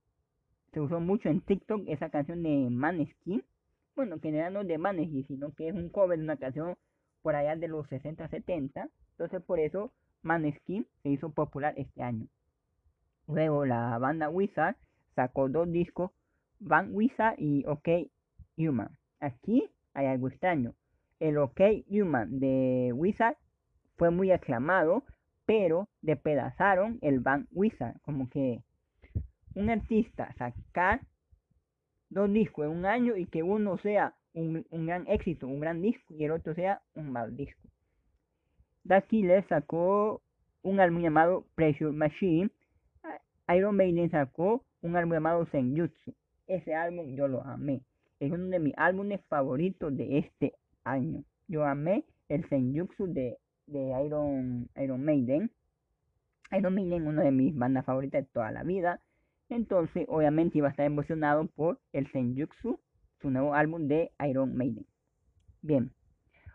Se 0.73 0.81
usó 0.81 1.01
mucho 1.01 1.29
en 1.29 1.41
TikTok 1.41 1.83
esa 1.89 2.11
canción 2.11 2.43
de 2.43 2.69
Maneskin. 2.71 3.43
Bueno, 3.95 4.21
que 4.21 4.33
no 4.51 4.65
de 4.65 4.79
Maneskin, 4.79 5.27
sino 5.27 5.53
que 5.55 5.69
es 5.69 5.75
un 5.75 5.91
cover 5.91 6.19
de 6.19 6.25
una 6.25 6.37
canción 6.37 6.77
por 7.21 7.35
allá 7.35 7.57
de 7.57 7.69
los 7.69 7.87
60, 7.89 8.29
70. 8.29 8.89
Entonces 9.13 9.43
por 9.43 9.61
eso 9.61 9.93
Maneskin 10.23 10.87
se 11.03 11.11
hizo 11.11 11.31
popular 11.31 11.75
este 11.77 12.03
año. 12.03 12.27
Luego 13.29 13.65
la 13.67 13.99
banda 13.99 14.29
Wizard 14.29 14.77
sacó 15.15 15.49
dos 15.49 15.71
discos, 15.71 16.11
Van 16.59 16.95
Wizard 16.95 17.35
y 17.39 17.65
OK 17.67 17.89
Human. 18.57 18.97
Aquí 19.21 19.71
hay 19.95 20.07
algo 20.07 20.29
extraño. 20.29 20.75
El 21.21 21.39
OK 21.39 21.61
Human 21.89 22.41
de 22.41 22.93
Wizard 22.95 23.37
fue 23.97 24.11
muy 24.11 24.33
aclamado, 24.33 25.05
pero 25.45 25.89
despedazaron 26.01 26.99
el 27.03 27.21
Van 27.21 27.47
Wizard. 27.53 28.01
Como 28.03 28.29
que 28.29 28.63
un 29.55 29.71
artista 29.71 30.33
sacar 30.39 31.03
dos 32.13 32.33
discos 32.33 32.67
en 32.67 32.73
un 32.73 32.87
año 32.87 33.17
y 33.17 33.27
que 33.27 33.43
uno 33.43 33.79
sea 33.79 34.15
un, 34.35 34.65
gran 34.71 35.07
éxito, 35.09 35.47
un 35.47 35.61
gran 35.61 35.83
disco, 35.83 36.15
y 36.15 36.25
el 36.25 36.33
otro 36.33 36.55
sea 36.55 36.81
un 36.95 37.11
mal 37.11 37.37
disco. 37.37 37.69
Da 38.85 39.05
le 39.11 39.43
sacó 39.45 40.23
un 40.63 40.81
álbum 40.81 41.03
llamado 41.03 41.45
Pressure 41.55 41.93
Machine 41.93 42.51
Iron 43.49 43.77
Maiden 43.77 44.11
sacó 44.11 44.65
un 44.83 44.97
álbum 44.97 45.15
llamado 45.15 45.47
Senjutsu. 45.47 46.15
Ese 46.47 46.75
álbum 46.75 47.15
yo 47.15 47.29
lo 47.29 47.43
amé. 47.43 47.83
Es 48.21 48.31
uno 48.31 48.47
de 48.47 48.59
mis 48.59 48.75
álbumes 48.77 49.21
favoritos 49.29 49.97
de 49.97 50.19
este 50.19 50.55
año. 50.85 51.25
Yo 51.49 51.65
amé 51.65 52.05
el 52.29 52.49
Senjutsu 52.49 53.13
de, 53.13 53.39
de 53.67 54.05
Iron, 54.05 54.69
Iron 54.77 55.05
Maiden. 55.05 55.51
Iron 56.53 56.75
Maiden 56.75 57.03
es 57.03 57.09
una 57.09 57.23
de 57.23 57.33
mis 57.33 57.55
bandas 57.55 57.85
favoritas 57.85 58.23
de 58.23 58.31
toda 58.33 58.53
la 58.53 58.63
vida. 58.63 59.01
Entonces, 59.53 60.07
obviamente 60.09 60.57
iba 60.57 60.69
a 60.69 60.71
estar 60.71 60.87
emocionado 60.87 61.47
por 61.47 61.79
el 61.93 62.11
Senjutsu, 62.11 62.81
su 63.21 63.31
nuevo 63.31 63.55
álbum 63.55 63.87
de 63.87 64.11
Iron 64.27 64.57
Maiden. 64.57 64.87
Bien, 65.61 65.93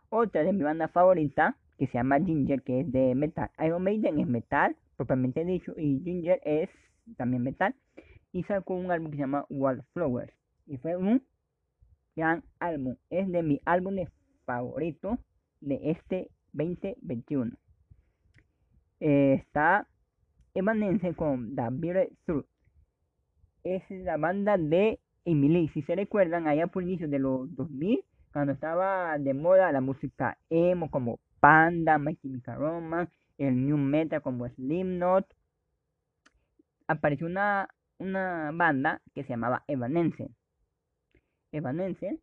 otra 0.09 0.43
de 0.43 0.51
mi 0.51 0.63
banda 0.63 0.87
favorita, 0.87 1.57
que 1.77 1.85
se 1.85 1.93
llama 1.93 2.19
Ginger, 2.19 2.63
que 2.63 2.79
es 2.79 2.91
de 2.91 3.13
metal. 3.13 3.51
Iron 3.63 3.83
Maiden 3.83 4.19
es 4.19 4.27
metal, 4.27 4.75
propiamente 4.95 5.45
dicho, 5.45 5.73
y 5.77 6.01
Ginger 6.03 6.41
es 6.43 6.69
también 7.17 7.43
metal, 7.43 7.75
y 8.31 8.41
sacó 8.45 8.73
un 8.73 8.89
álbum 8.89 9.11
que 9.11 9.17
se 9.17 9.21
llama 9.21 9.45
Wallflowers, 9.49 10.33
y 10.65 10.77
fue 10.77 10.97
un 10.97 11.21
gran 12.15 12.43
álbum, 12.59 12.95
es 13.11 13.31
de 13.31 13.43
mis 13.43 13.61
álbumes 13.65 14.09
favoritos 14.45 15.19
de 15.61 15.91
este 15.91 16.31
2021. 16.53 17.51
Eh, 19.01 19.33
está 19.33 19.87
Evanescence 20.55 21.13
con 21.13 21.55
The 21.55 21.67
Bearded 21.69 22.09
Truth. 22.25 22.47
Es 23.75 23.89
la 23.89 24.17
banda 24.17 24.57
de 24.57 24.99
Emily. 25.25 25.69
Si 25.69 25.81
se 25.83 25.95
recuerdan, 25.95 26.47
allá 26.47 26.67
por 26.67 26.83
inicio 26.83 27.07
de 27.07 27.19
los 27.19 27.53
2000, 27.55 28.03
cuando 28.31 28.53
estaba 28.53 29.17
de 29.17 29.33
moda 29.33 29.71
la 29.71 29.81
música 29.81 30.37
emo 30.49 30.89
como 30.89 31.19
Panda, 31.39 31.97
My 31.97 32.15
Chemical 32.15 32.57
Romance, 32.57 33.13
el 33.37 33.65
New 33.65 33.77
Metal 33.77 34.21
como 34.21 34.47
Slipknot, 34.47 35.25
apareció 36.87 37.27
una, 37.27 37.67
una 37.99 38.51
banda 38.53 39.01
que 39.13 39.23
se 39.23 39.29
llamaba 39.29 39.63
Evanescence. 39.67 40.33
Evanescence, 41.51 42.21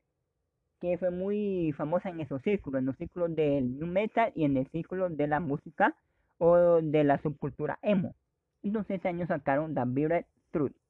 que 0.81 0.99
fue 0.99 1.11
muy 1.11 1.73
famosa 1.77 2.11
en 2.11 2.21
esos 2.21 2.43
círculos, 2.43 2.81
en 2.81 2.87
los 2.87 2.97
círculos 2.97 3.35
del 3.35 3.79
New 3.79 3.87
Metal 3.87 4.33
y 4.35 4.45
en 4.45 4.57
el 4.57 4.69
círculo 4.71 5.09
de 5.09 5.27
la 5.27 5.41
música 5.41 5.97
o 6.39 6.81
de 6.83 7.05
la 7.05 7.21
subcultura 7.23 7.79
emo. 7.83 8.15
Entonces 8.63 8.99
ese 8.99 9.09
año 9.09 9.27
sacaron 9.27 9.75
The 9.75 9.83
Vivid 9.87 10.25
Truth. 10.51 10.84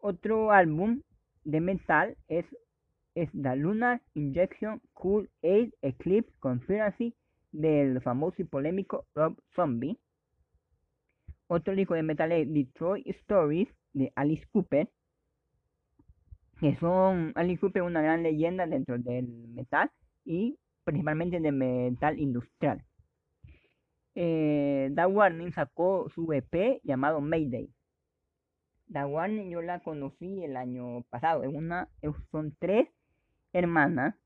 Otro 0.00 0.50
álbum 0.50 1.02
de 1.44 1.60
metal 1.60 2.16
es 2.28 2.44
es 3.14 3.30
The 3.32 3.56
Lunar 3.56 4.00
Injection 4.14 4.80
Cool 4.94 5.28
Aid 5.42 5.72
Eclipse 5.82 6.32
Conspiracy 6.38 7.14
del 7.52 8.00
famoso 8.00 8.40
y 8.42 8.44
polémico 8.44 9.06
Rob 9.14 9.36
Zombie. 9.54 9.98
Otro 11.48 11.74
disco 11.74 11.94
de 11.94 12.02
metal 12.02 12.32
es 12.32 12.52
Detroit 12.52 13.06
Stories 13.06 13.68
de 13.92 14.12
Alice 14.14 14.46
Cooper, 14.52 14.88
que 16.60 16.76
son 16.76 17.32
Alice 17.34 17.60
Cooper 17.60 17.82
una 17.82 18.02
gran 18.02 18.22
leyenda 18.22 18.66
dentro 18.66 18.98
del 18.98 19.26
metal 19.48 19.90
y 20.24 20.58
principalmente 20.84 21.40
de 21.40 21.52
metal 21.52 22.18
industrial. 22.20 22.84
Eh, 24.14 24.94
Warning 24.96 25.52
sacó 25.52 26.08
su 26.14 26.32
EP 26.32 26.80
llamado 26.84 27.20
Mayday. 27.20 27.68
Da 28.90 29.06
Warning 29.06 29.50
yo 29.50 29.62
la 29.62 29.78
conocí 29.78 30.42
el 30.42 30.56
año 30.56 31.02
pasado. 31.10 31.48
Una, 31.48 31.88
son 32.32 32.56
tres 32.58 32.88
hermanas, 33.52 34.16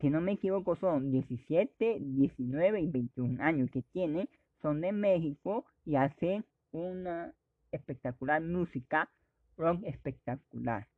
si 0.00 0.10
no 0.10 0.20
me 0.20 0.32
equivoco, 0.32 0.74
son 0.74 1.12
17, 1.12 1.98
19 2.00 2.80
y 2.80 2.88
21 2.88 3.40
años 3.40 3.70
que 3.70 3.82
tienen, 3.82 4.28
son 4.60 4.80
de 4.80 4.90
México 4.90 5.64
y 5.84 5.94
hacen 5.94 6.44
una 6.72 7.32
espectacular 7.70 8.42
música, 8.42 9.08
rock 9.56 9.84
espectacular. 9.84 10.88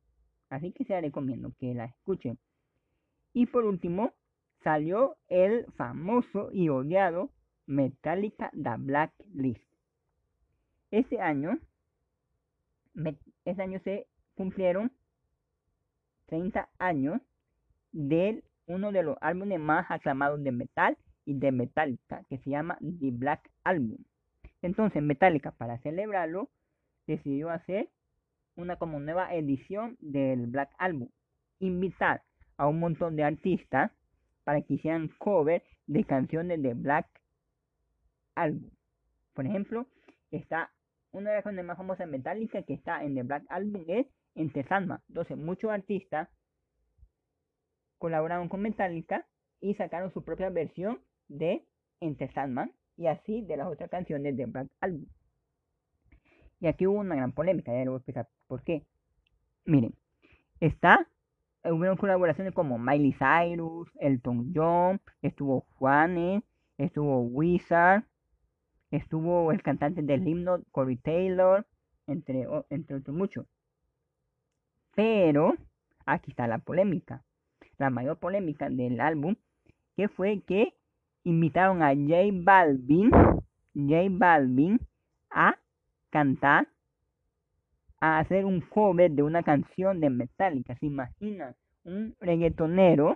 Así 0.49 0.71
que 0.71 0.83
se 0.85 0.93
la 0.93 1.01
recomiendo 1.01 1.53
que 1.59 1.75
la 1.75 1.85
escuchen. 1.85 2.39
Y 3.33 3.45
por 3.45 3.65
último, 3.65 4.13
salió 4.63 5.15
el 5.27 5.67
famoso 5.73 6.49
y 6.51 6.69
odiado 6.69 7.29
Metallica 7.67 8.49
The 8.51 8.77
Black 8.79 9.13
List. 9.35 9.61
Ese 10.89 11.21
año, 11.21 11.59
ese 13.45 13.61
año 13.61 13.79
se 13.83 14.07
cumplieron 14.35 14.91
30 16.27 16.69
años 16.79 17.21
de 17.91 18.43
uno 18.67 18.91
de 18.91 19.03
los 19.03 19.17
álbumes 19.21 19.59
más 19.59 19.89
aclamados 19.89 20.43
de 20.43 20.51
metal 20.51 20.97
y 21.25 21.33
de 21.33 21.51
Metallica, 21.51 22.23
que 22.29 22.37
se 22.39 22.49
llama 22.49 22.77
The 22.79 23.11
Black 23.11 23.49
Album. 23.63 23.97
Entonces 24.61 25.01
Metallica, 25.01 25.51
para 25.51 25.77
celebrarlo, 25.79 26.49
decidió 27.07 27.49
hacer 27.49 27.89
una 28.55 28.77
como 28.77 28.99
nueva 28.99 29.33
edición 29.33 29.97
del 29.99 30.47
Black 30.47 30.71
Album. 30.77 31.09
Invitar 31.59 32.23
a 32.57 32.67
un 32.67 32.79
montón 32.79 33.15
de 33.15 33.23
artistas 33.23 33.91
para 34.43 34.61
que 34.61 34.75
hicieran 34.75 35.09
cover 35.17 35.63
de 35.87 36.03
canciones 36.03 36.61
de 36.61 36.73
Black 36.73 37.07
Album. 38.35 38.69
Por 39.33 39.45
ejemplo, 39.45 39.87
está 40.31 40.71
una 41.15 41.29
de 41.29 41.37
las 41.37 41.43
canciones 41.43 41.65
más 41.65 41.77
famosas 41.77 41.99
de 41.99 42.11
Metallica 42.11 42.61
que 42.63 42.73
está 42.73 43.03
en 43.03 43.15
The 43.15 43.23
Black 43.23 43.43
Album 43.49 43.85
es 43.87 44.05
Entre 44.35 44.63
Salma. 44.63 45.01
Entonces, 45.07 45.37
muchos 45.37 45.71
artistas 45.71 46.27
colaboraron 47.97 48.49
con 48.49 48.61
Metallica 48.61 49.25
y 49.61 49.75
sacaron 49.75 50.11
su 50.11 50.23
propia 50.23 50.49
versión 50.49 50.99
de 51.29 51.65
Enter 52.01 52.31
Sandman 52.33 52.71
y 52.97 53.07
así 53.07 53.41
de 53.41 53.55
las 53.55 53.67
otras 53.67 53.89
canciones 53.89 54.35
de 54.35 54.45
Black 54.45 54.67
Album. 54.81 55.07
Y 56.59 56.67
aquí 56.67 56.85
hubo 56.85 56.99
una 56.99 57.15
gran 57.15 57.31
polémica, 57.31 57.71
ya 57.71 57.79
les 57.79 57.87
voy 57.87 57.95
a 57.95 57.97
explicar 57.97 58.27
por 58.47 58.63
qué. 58.63 58.85
Miren, 59.63 59.95
está, 60.59 61.07
hubo 61.63 61.95
colaboraciones 61.97 62.53
como 62.53 62.77
Miley 62.77 63.13
Cyrus, 63.13 63.89
Elton 63.99 64.51
John, 64.53 65.01
estuvo 65.21 65.61
Juanes, 65.75 66.43
estuvo 66.77 67.21
Wizard, 67.21 68.03
estuvo 68.97 69.51
el 69.51 69.61
cantante 69.61 70.01
del 70.01 70.27
himno 70.27 70.61
Corey 70.71 70.97
Taylor, 70.97 71.65
entre, 72.07 72.47
entre 72.69 72.97
otros 72.97 73.15
muchos. 73.15 73.45
Pero 74.95 75.55
aquí 76.05 76.31
está 76.31 76.47
la 76.47 76.59
polémica 76.59 77.23
la 77.77 77.89
mayor 77.89 78.17
polémica 78.17 78.69
del 78.69 78.99
álbum, 78.99 79.35
que 79.95 80.07
fue 80.07 80.41
que 80.41 80.73
invitaron 81.23 81.81
a 81.81 81.89
J 81.89 82.29
Balvin, 82.43 83.11
J 83.73 84.07
Balvin 84.09 84.79
a 85.29 85.57
cantar, 86.09 86.67
a 87.99 88.19
hacer 88.19 88.45
un 88.45 88.61
cover 88.61 89.11
de 89.11 89.23
una 89.23 89.43
canción 89.43 89.99
de 89.99 90.09
Metallica. 90.09 90.75
¿Se 90.75 90.85
imaginan? 90.85 91.55
Un 91.83 92.15
reggaetonero 92.19 93.15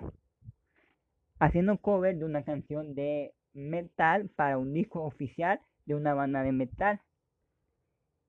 haciendo 1.39 1.78
cover 1.78 2.18
de 2.18 2.26
una 2.26 2.44
canción 2.44 2.96
de 2.96 3.34
metal 3.54 4.30
para 4.36 4.58
un 4.58 4.74
disco 4.74 5.04
oficial 5.04 5.60
de 5.89 5.95
una 5.95 6.13
banda 6.13 6.43
de 6.43 6.52
metal. 6.52 7.02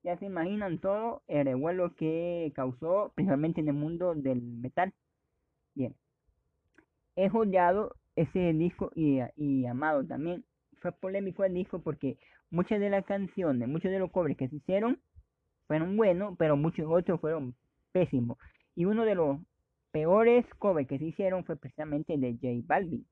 Ya 0.03 0.17
se 0.19 0.25
imaginan 0.25 0.79
todo 0.79 1.23
el 1.29 1.45
revuelo 1.45 1.95
que 1.95 2.51
causó, 2.57 3.13
principalmente 3.15 3.61
en 3.61 3.69
el 3.69 3.75
mundo 3.75 4.15
del 4.15 4.41
metal. 4.41 4.95
Bien, 5.75 5.95
he 7.17 7.29
odiado 7.31 7.97
ese 8.17 8.55
disco 8.55 8.91
y, 8.95 9.21
y 9.37 9.67
amado 9.67 10.05
también. 10.07 10.45
Fue 10.81 10.91
polémico 10.93 11.45
el 11.45 11.53
disco 11.53 11.81
porque 11.81 12.17
muchas 12.51 12.81
de 12.81 12.89
las 12.89 13.05
canciones, 13.05 13.69
muchos 13.69 13.91
de 13.91 13.99
los 13.99 14.11
covers 14.11 14.39
que 14.39 14.49
se 14.49 14.57
hicieron 14.57 14.99
fueron 15.67 15.99
buenos, 15.99 16.37
pero 16.39 16.57
muchos 16.57 16.87
otros 16.89 17.21
fueron 17.21 17.55
pésimos. 17.93 18.39
Y 18.75 18.87
uno 18.87 19.05
de 19.05 19.17
los 19.17 19.39
peores 19.93 20.47
covers 20.59 20.89
que 20.89 20.99
se 20.99 21.05
hicieron 21.05 21.45
fue 21.45 21.57
precisamente 21.57 22.17
de 22.17 22.33
J 22.33 22.67
Balvin. 22.67 23.07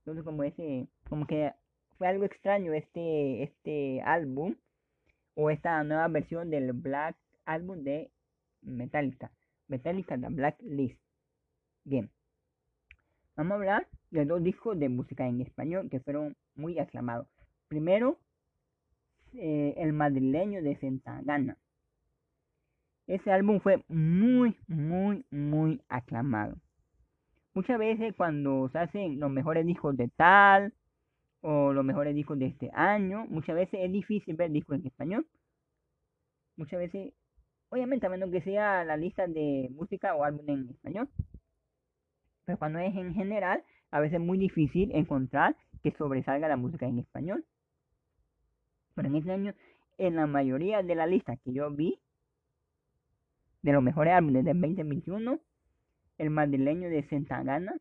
Entonces 0.00 0.22
como 0.22 0.42
ese, 0.42 0.86
como 1.08 1.26
que 1.26 1.54
fue 1.96 2.08
algo 2.08 2.24
extraño 2.24 2.72
este, 2.72 3.42
este 3.42 4.00
álbum 4.02 4.54
o 5.34 5.50
esta 5.50 5.82
nueva 5.84 6.08
versión 6.08 6.50
del 6.50 6.72
Black 6.72 7.16
Album 7.44 7.82
de 7.84 8.10
Metallica. 8.62 9.30
Metallica 9.68 10.18
The 10.18 10.28
Black 10.28 10.56
List. 10.62 11.00
Bien. 11.84 12.10
Vamos 13.36 13.52
a 13.52 13.54
hablar 13.56 13.88
de 14.10 14.24
dos 14.24 14.42
discos 14.42 14.78
de 14.78 14.88
música 14.88 15.26
en 15.26 15.40
español 15.40 15.88
que 15.90 16.00
fueron 16.00 16.36
muy 16.54 16.78
aclamados. 16.78 17.26
Primero, 17.68 18.18
eh, 19.34 19.74
El 19.76 19.92
madrileño 19.92 20.62
de 20.62 20.76
Santagana. 20.76 21.58
Ese 23.06 23.30
álbum 23.30 23.60
fue 23.60 23.84
muy, 23.88 24.56
muy, 24.66 25.24
muy 25.30 25.80
aclamado. 25.88 26.56
Muchas 27.54 27.78
veces 27.78 28.14
cuando 28.16 28.68
se 28.70 28.78
hacen 28.78 29.20
los 29.20 29.30
mejores 29.30 29.64
discos 29.64 29.96
de 29.96 30.08
tal 30.08 30.72
o 31.40 31.72
los 31.72 31.84
mejores 31.84 32.14
discos 32.14 32.38
de 32.38 32.46
este 32.46 32.70
año, 32.72 33.26
muchas 33.28 33.54
veces 33.56 33.80
es 33.82 33.92
difícil 33.92 34.36
ver 34.36 34.50
discos 34.50 34.78
en 34.78 34.86
español. 34.86 35.26
Muchas 36.56 36.78
veces, 36.78 37.12
obviamente 37.68 38.06
a 38.06 38.10
menos 38.10 38.30
que 38.30 38.40
sea 38.40 38.84
la 38.84 38.96
lista 38.96 39.26
de 39.26 39.68
música 39.72 40.14
o 40.14 40.24
álbum 40.24 40.48
en 40.48 40.70
español. 40.70 41.08
Pero 42.44 42.58
cuando 42.58 42.78
es 42.78 42.94
en 42.94 43.14
general, 43.14 43.62
a 43.90 44.00
veces 44.00 44.20
es 44.20 44.26
muy 44.26 44.38
difícil 44.38 44.90
encontrar 44.94 45.56
que 45.82 45.92
sobresalga 45.92 46.48
la 46.48 46.56
música 46.56 46.86
en 46.86 46.98
español. 46.98 47.44
Pero 48.94 49.08
en 49.08 49.16
este 49.16 49.32
año, 49.32 49.54
en 49.98 50.16
la 50.16 50.26
mayoría 50.26 50.82
de 50.82 50.94
la 50.94 51.06
lista 51.06 51.36
que 51.36 51.52
yo 51.52 51.70
vi, 51.70 51.98
de 53.62 53.72
los 53.72 53.82
mejores 53.82 54.14
álbumes 54.14 54.44
del 54.44 54.60
2021, 54.60 55.40
el 56.18 56.30
madrileño 56.30 56.88
de 56.88 57.06
Santagana 57.08 57.76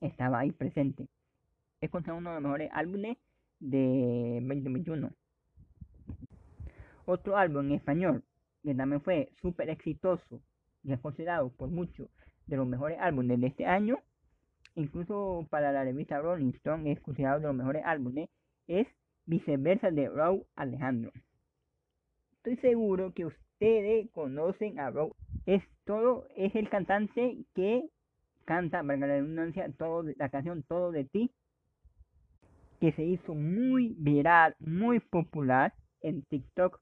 estaba 0.00 0.40
ahí 0.40 0.52
presente. 0.52 1.08
Es 1.80 1.90
considerado 1.90 2.18
uno 2.18 2.30
de 2.30 2.34
los 2.34 2.42
mejores 2.42 2.70
álbumes 2.74 3.16
de 3.58 4.38
2021. 4.42 5.10
Otro 7.06 7.36
álbum 7.38 7.66
en 7.66 7.72
español 7.72 8.22
que 8.62 8.74
también 8.74 9.00
fue 9.00 9.32
súper 9.40 9.70
exitoso 9.70 10.42
y 10.82 10.92
es 10.92 11.00
considerado 11.00 11.48
por 11.50 11.70
muchos 11.70 12.08
de 12.46 12.56
los 12.56 12.66
mejores 12.66 12.98
álbumes 13.00 13.40
de 13.40 13.46
este 13.46 13.64
año, 13.64 13.98
incluso 14.74 15.46
para 15.48 15.72
la 15.72 15.84
revista 15.84 16.20
Rolling 16.20 16.52
Stone 16.56 16.92
es 16.92 17.00
considerado 17.00 17.40
de 17.40 17.46
los 17.46 17.56
mejores 17.56 17.82
álbumes, 17.86 18.28
es 18.66 18.86
Viceversa 19.24 19.90
de 19.90 20.08
Raúl 20.08 20.44
Alejandro. 20.56 21.12
Estoy 22.36 22.56
seguro 22.56 23.12
que 23.14 23.26
ustedes 23.26 24.10
conocen 24.10 24.78
a 24.78 24.90
Raúl. 24.90 25.12
Es 25.46 25.62
todo, 25.84 26.26
es 26.36 26.54
el 26.54 26.68
cantante 26.68 27.38
que 27.54 27.88
canta, 28.44 28.82
valga 28.82 29.06
la 29.06 29.14
redundancia, 29.14 29.70
todo, 29.78 30.04
la 30.16 30.28
canción 30.28 30.62
Todo 30.62 30.90
de 30.92 31.04
ti, 31.04 31.30
que 32.80 32.92
se 32.92 33.04
hizo 33.04 33.34
muy 33.34 33.94
viral, 33.98 34.56
muy 34.58 35.00
popular 35.00 35.74
en 36.00 36.22
TikTok. 36.22 36.80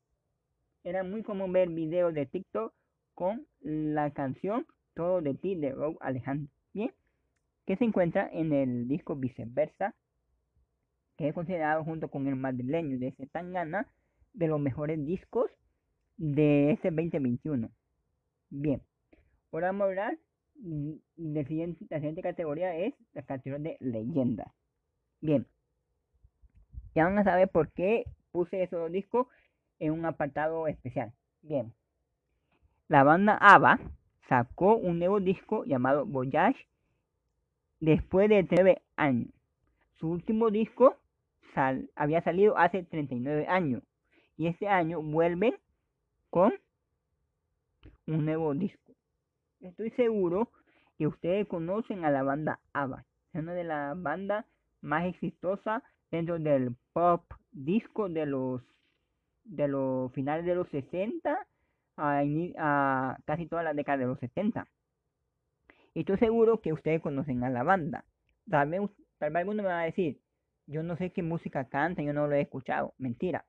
era 0.84 1.02
muy 1.02 1.22
común 1.22 1.52
ver 1.52 1.68
videos 1.68 2.14
de 2.14 2.24
TikTok 2.24 2.72
con 3.14 3.46
la 3.60 4.12
canción 4.12 4.64
Todo 4.94 5.20
de 5.20 5.34
ti 5.34 5.56
de 5.56 5.72
Rob 5.72 5.98
Alejandro. 6.00 6.48
Bien, 6.72 6.92
que 7.66 7.76
se 7.76 7.84
encuentra 7.84 8.28
en 8.32 8.52
el 8.52 8.88
disco 8.88 9.16
Viceversa, 9.16 9.94
que 11.16 11.28
es 11.28 11.34
considerado 11.34 11.84
junto 11.84 12.08
con 12.08 12.28
el 12.28 12.36
madrileño 12.36 12.98
de 12.98 13.12
Zetangana 13.12 13.88
de 14.32 14.46
los 14.46 14.60
mejores 14.60 15.04
discos 15.04 15.50
de 16.16 16.70
este 16.72 16.90
2021. 16.90 17.70
Bien, 18.50 18.82
ahora 19.52 19.68
vamos 19.68 19.82
a 19.82 19.84
hablar 19.86 20.18
de 20.54 21.00
la 21.16 21.44
siguiente 21.44 22.22
categoría 22.22 22.76
es 22.76 22.94
la 23.12 23.22
categoría 23.22 23.72
de 23.72 23.76
leyenda. 23.80 24.54
Bien, 25.20 25.46
ya 26.94 27.04
van 27.04 27.18
a 27.18 27.24
saber 27.24 27.48
por 27.48 27.70
qué 27.72 28.04
puse 28.32 28.62
esos 28.62 28.90
discos 28.90 29.26
en 29.78 29.92
un 29.92 30.04
apartado 30.04 30.66
especial. 30.66 31.12
Bien, 31.42 31.72
la 32.88 33.04
banda 33.04 33.36
ABBA 33.40 33.78
sacó 34.28 34.76
un 34.76 34.98
nuevo 34.98 35.20
disco 35.20 35.64
llamado 35.64 36.04
Voyage 36.04 36.66
después 37.80 38.28
de 38.28 38.46
9 38.50 38.82
años. 38.96 39.28
Su 39.94 40.10
último 40.10 40.50
disco 40.50 40.96
había 41.96 42.22
salido 42.22 42.56
hace 42.56 42.84
39 42.84 43.46
años 43.48 43.82
y 44.36 44.46
este 44.46 44.68
año 44.68 45.02
vuelven 45.02 45.54
con 46.30 46.52
un 48.06 48.24
nuevo 48.24 48.54
disco. 48.54 48.92
Estoy 49.60 49.90
seguro 49.90 50.50
que 50.96 51.06
ustedes 51.08 51.48
conocen 51.48 52.04
a 52.04 52.10
la 52.10 52.22
banda 52.22 52.60
ABBA, 52.72 53.04
es 53.32 53.40
una 53.40 53.54
de 53.54 53.64
las 53.64 54.00
bandas 54.00 54.46
más 54.80 55.06
exitosas 55.06 55.82
dentro 56.10 56.38
del 56.38 56.74
pop 56.92 57.24
disco 57.52 58.08
de 58.08 58.26
los 58.26 58.62
de 59.44 59.68
los 59.68 60.12
finales 60.12 60.44
de 60.44 60.54
los 60.54 60.68
60 60.68 61.38
a, 61.96 63.18
casi 63.24 63.46
toda 63.46 63.62
la 63.62 63.74
década 63.74 63.98
de 63.98 64.06
los 64.06 64.18
70. 64.20 64.66
Y 65.94 66.00
estoy 66.00 66.18
seguro 66.18 66.60
que 66.60 66.72
ustedes 66.72 67.00
conocen 67.00 67.42
a 67.44 67.50
la 67.50 67.62
banda. 67.62 68.04
Tal 68.48 68.68
vez, 68.68 68.82
tal 69.18 69.30
vez 69.30 69.40
alguno 69.40 69.62
me 69.62 69.68
va 69.68 69.80
a 69.80 69.84
decir, 69.84 70.20
yo 70.66 70.82
no 70.82 70.96
sé 70.96 71.10
qué 71.10 71.22
música 71.22 71.64
canta, 71.64 72.02
yo 72.02 72.12
no 72.12 72.26
lo 72.26 72.34
he 72.34 72.42
escuchado. 72.42 72.94
Mentira. 72.98 73.44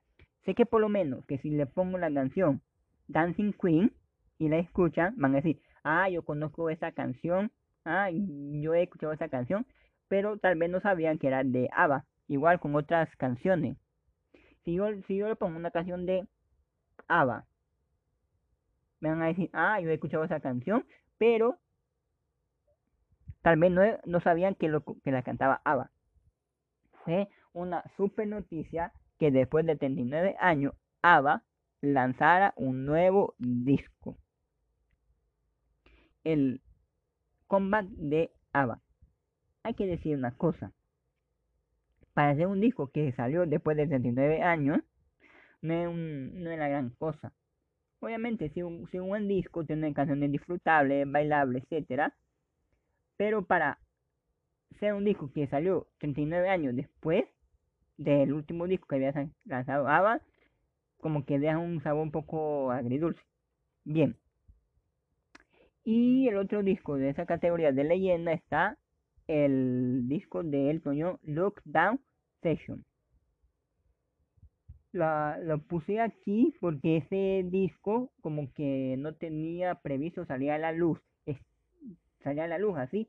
Sé 0.46 0.56
que 0.56 0.66
por 0.66 0.82
lo 0.82 0.90
menos 0.90 1.26
que 1.26 1.38
si 1.40 1.50
le 1.50 1.66
pongo 1.66 1.98
la 1.98 2.12
canción 2.12 2.62
Dancing 3.08 3.54
Queen 3.54 3.92
y 4.38 4.50
la 4.50 4.58
escuchan, 4.58 5.14
van 5.18 5.34
a 5.34 5.42
decir, 5.42 5.62
ah, 5.84 6.10
yo 6.10 6.24
conozco 6.24 6.70
esa 6.70 6.92
canción, 6.92 7.52
ah, 7.86 8.10
yo 8.12 8.74
he 8.74 8.84
escuchado 8.84 9.14
esa 9.14 9.28
canción, 9.28 9.66
pero 10.08 10.38
tal 10.38 10.58
vez 10.58 10.70
no 10.70 10.80
sabían 10.80 11.20
que 11.20 11.28
era 11.28 11.44
de 11.44 11.70
ABBA, 11.74 12.06
igual 12.30 12.60
con 12.60 12.76
otras 12.76 13.14
canciones. 13.18 13.76
Si 14.64 14.76
yo, 14.76 14.86
si 15.08 15.18
yo 15.18 15.28
le 15.28 15.36
pongo 15.36 15.58
una 15.58 15.72
canción 15.72 16.06
de 16.06 16.28
ABBA, 17.08 17.46
me 19.02 19.10
van 19.10 19.22
a 19.24 19.28
decir, 19.28 19.50
ah, 19.52 19.82
yo 19.82 19.90
he 19.90 19.96
escuchado 19.96 20.24
esa 20.24 20.40
canción, 20.40 20.86
pero 21.18 21.58
tal 23.42 23.58
vez 23.58 23.72
no, 23.72 23.82
no 24.06 24.22
sabían 24.22 24.56
que, 24.56 24.70
lo, 24.70 24.84
que 24.84 25.12
la 25.12 25.24
cantaba 25.24 25.62
ABBA. 25.66 25.92
Fue 27.04 27.30
una 27.54 27.84
super 27.98 28.28
noticia 28.28 28.94
que 29.18 29.32
después 29.32 29.66
de 29.66 29.76
39 29.76 30.36
años, 30.40 30.74
ABBA 31.02 31.44
lanzara 31.82 32.54
un 32.58 32.86
nuevo 32.86 33.34
disco. 33.40 34.18
El 36.24 36.62
comeback 37.48 37.88
de 37.88 38.32
ABBA. 38.54 38.82
Hay 39.64 39.74
que 39.74 39.88
decir 39.88 40.16
una 40.16 40.36
cosa. 40.36 40.74
Para 42.20 42.32
hacer 42.32 42.48
un 42.48 42.60
disco 42.60 42.92
que 42.92 43.14
salió 43.14 43.46
después 43.46 43.78
de 43.78 43.88
39 43.88 44.42
años, 44.42 44.80
no 45.62 45.74
es, 45.74 46.58
la 46.60 46.68
gran 46.68 46.90
cosa. 46.90 47.32
Obviamente, 48.02 48.50
si 48.50 48.62
un, 48.62 48.90
buen 48.92 49.30
disco 49.30 49.64
tiene 49.64 49.94
canciones 49.94 50.30
disfrutables, 50.30 51.10
bailables, 51.10 51.64
etcétera, 51.64 52.14
pero 53.16 53.46
para 53.46 53.80
ser 54.82 54.96
un 54.96 55.06
disco 55.06 55.32
que 55.32 55.48
salió 55.48 55.88
39 56.00 56.50
años 56.50 56.76
después 56.76 57.24
del 57.96 58.34
último 58.34 58.68
disco 58.68 58.88
que 58.90 58.96
había 58.96 59.30
lanzado 59.46 59.88
ABBA, 59.88 60.20
como 60.98 61.24
que 61.24 61.40
deja 61.40 61.58
un 61.58 61.82
sabor 61.82 62.04
un 62.04 62.12
poco 62.12 62.74
agridulce. 62.74 63.22
Bien. 63.86 64.18
Y 65.86 66.28
el 66.28 66.36
otro 66.36 66.64
disco 66.64 66.98
de 66.98 67.12
esa 67.12 67.26
categoría 67.26 67.72
de 67.72 67.86
leyenda 67.86 68.34
está 68.34 68.78
el 69.28 70.10
disco 70.10 70.44
de 70.44 70.70
Elton 70.70 71.02
John, 71.02 71.20
Lockdown 71.24 72.02
Session. 72.42 72.86
La, 74.92 75.38
lo 75.44 75.60
puse 75.60 76.00
aquí 76.00 76.56
porque 76.60 76.98
ese 76.98 77.48
disco 77.50 78.12
como 78.22 78.52
que 78.54 78.96
no 78.98 79.14
tenía 79.14 79.76
previsto 79.76 80.26
salir 80.26 80.52
a 80.52 80.58
la 80.58 80.72
luz. 80.72 81.00
salía 82.24 82.46
a 82.46 82.48
la 82.48 82.58
luz 82.58 82.78
así. 82.78 83.08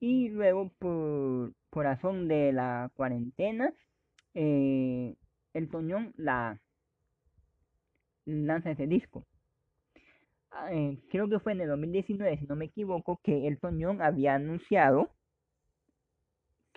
Y 0.00 0.28
luego 0.28 0.70
por, 0.78 1.52
por 1.70 1.84
razón 1.84 2.28
de 2.28 2.52
la 2.52 2.90
cuarentena, 2.94 3.72
eh, 4.34 5.16
el 5.54 5.68
Toñón 5.70 6.12
la 6.16 6.60
lanza 8.26 8.70
ese 8.70 8.86
disco. 8.86 9.24
Ah, 10.50 10.72
eh, 10.72 10.98
creo 11.10 11.28
que 11.28 11.40
fue 11.40 11.52
en 11.52 11.60
el 11.62 11.68
2019, 11.68 12.38
si 12.38 12.46
no 12.46 12.56
me 12.56 12.66
equivoco, 12.66 13.20
que 13.22 13.46
el 13.48 13.58
Toñón 13.58 14.02
había 14.02 14.34
anunciado 14.34 15.10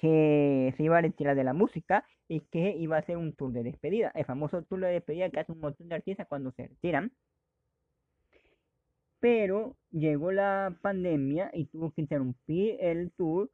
que 0.01 0.73
se 0.75 0.83
iba 0.83 0.97
a 0.97 1.01
retirar 1.01 1.35
de 1.35 1.43
la 1.43 1.53
música 1.53 2.03
y 2.27 2.39
que 2.39 2.75
iba 2.75 2.95
a 2.95 2.99
hacer 3.01 3.17
un 3.17 3.33
tour 3.33 3.51
de 3.51 3.61
despedida, 3.61 4.11
el 4.15 4.25
famoso 4.25 4.63
tour 4.63 4.79
de 4.79 4.93
despedida 4.93 5.29
que 5.29 5.39
hace 5.39 5.51
un 5.51 5.59
montón 5.59 5.89
de 5.89 5.95
artistas 5.95 6.27
cuando 6.27 6.51
se 6.53 6.67
retiran. 6.67 7.11
Pero 9.19 9.77
llegó 9.91 10.31
la 10.31 10.75
pandemia 10.81 11.51
y 11.53 11.65
tuvo 11.65 11.91
que 11.91 12.01
interrumpir 12.01 12.77
el 12.79 13.11
tour, 13.11 13.51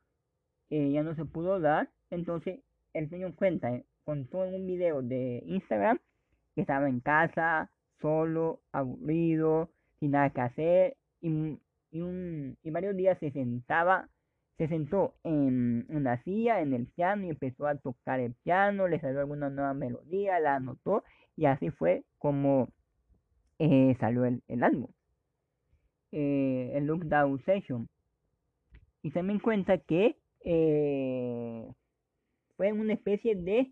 eh, 0.70 0.92
ya 0.92 1.04
no 1.04 1.16
se 1.16 1.26
pudo 1.26 1.60
dar, 1.60 1.90
entonces 2.12 2.62
el 2.94 3.10
señor 3.10 3.36
cuenta, 3.36 3.74
eh, 3.74 3.86
contó 4.06 4.46
en 4.46 4.56
un 4.56 4.68
video 4.68 5.02
de 5.02 5.44
Instagram 5.48 6.00
que 6.56 6.62
estaba 6.62 6.88
en 6.88 7.02
casa, 7.02 7.70
solo, 8.00 8.62
aburrido, 8.72 9.70
sin 10.00 10.12
nada 10.12 10.30
que 10.30 10.42
hacer, 10.42 10.98
y, 11.20 11.60
varios 12.64 12.96
días 12.96 13.18
se 13.20 13.32
sentaba 13.32 14.08
se 14.58 14.68
sentó 14.68 15.14
en 15.24 15.86
una 15.90 16.22
silla, 16.24 16.62
en 16.62 16.74
el 16.74 16.88
piano 16.88 17.26
y 17.26 17.30
empezó 17.30 17.68
a 17.68 17.78
tocar 17.78 18.20
el 18.20 18.34
piano, 18.44 18.88
le 18.88 19.00
salió 19.00 19.20
alguna 19.20 19.50
nueva 19.50 19.74
melodía, 19.74 20.40
la 20.40 20.56
anotó 20.56 21.04
y 21.36 21.46
así 21.46 21.70
fue 21.70 22.04
como 22.18 22.70
eh, 23.60 23.96
salió 24.00 24.26
el, 24.26 24.42
álbum, 24.64 24.88
eh, 26.12 26.72
el 26.74 26.86
Look 26.86 27.06
Down 27.06 27.44
Session. 27.46 27.88
Y 29.04 29.12
me 29.22 29.40
cuenta 29.40 29.78
que 29.78 30.18
eh, 30.44 31.72
fue 32.56 32.74
una 32.74 32.94
especie 32.94 33.36
de 33.36 33.72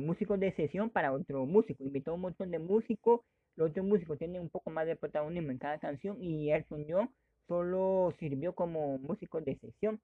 músico 0.00 0.36
de 0.36 0.52
sesión 0.52 0.90
para 0.90 1.12
otro 1.12 1.44
músico. 1.46 1.82
Invitó 1.82 2.12
a 2.12 2.14
un 2.14 2.20
montón 2.20 2.50
de 2.50 2.58
músicos, 2.58 3.22
los 3.56 3.70
otros 3.70 3.86
músicos 3.86 4.18
tienen 4.18 4.42
un 4.42 4.50
poco 4.50 4.70
más 4.70 4.86
de 4.86 4.96
protagonismo 4.96 5.50
en 5.50 5.58
cada 5.58 5.78
canción 5.78 6.22
y 6.22 6.50
él 6.52 6.64
soñó 6.68 7.10
solo 7.48 8.14
sirvió 8.20 8.52
como 8.52 8.98
músico 8.98 9.40
de 9.40 9.56
sesión. 9.56 9.98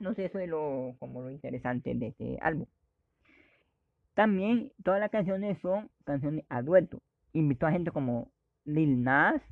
No 0.00 0.14
sé, 0.14 0.26
eso 0.26 0.38
es 0.38 0.48
lo, 0.48 0.94
como 0.98 1.22
lo 1.22 1.30
interesante 1.30 1.94
de 1.94 2.08
este 2.08 2.38
álbum. 2.40 2.66
También 4.14 4.72
todas 4.82 5.00
las 5.00 5.10
canciones 5.10 5.58
son 5.60 5.90
canciones 6.04 6.44
a 6.48 6.62
dueto. 6.62 7.00
Invitó 7.32 7.66
a 7.66 7.72
gente 7.72 7.90
como 7.90 8.30
Lil 8.64 9.02
Nas, 9.02 9.42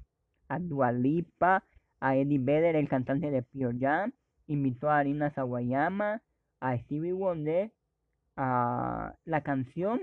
a 0.48 0.58
Dua 0.58 0.92
Lipa, 0.92 1.64
a 2.00 2.16
Eddie 2.16 2.38
Vedder, 2.38 2.76
el 2.76 2.88
cantante 2.88 3.30
de 3.30 3.42
Pure 3.42 3.76
Jam. 3.78 4.12
Invitó 4.46 4.88
a 4.88 4.98
Arina 4.98 5.30
Sawayama, 5.30 6.22
a 6.60 6.78
Stevie 6.78 7.12
Wonder, 7.12 7.70
a 8.36 9.14
la 9.24 9.42
canción 9.42 10.02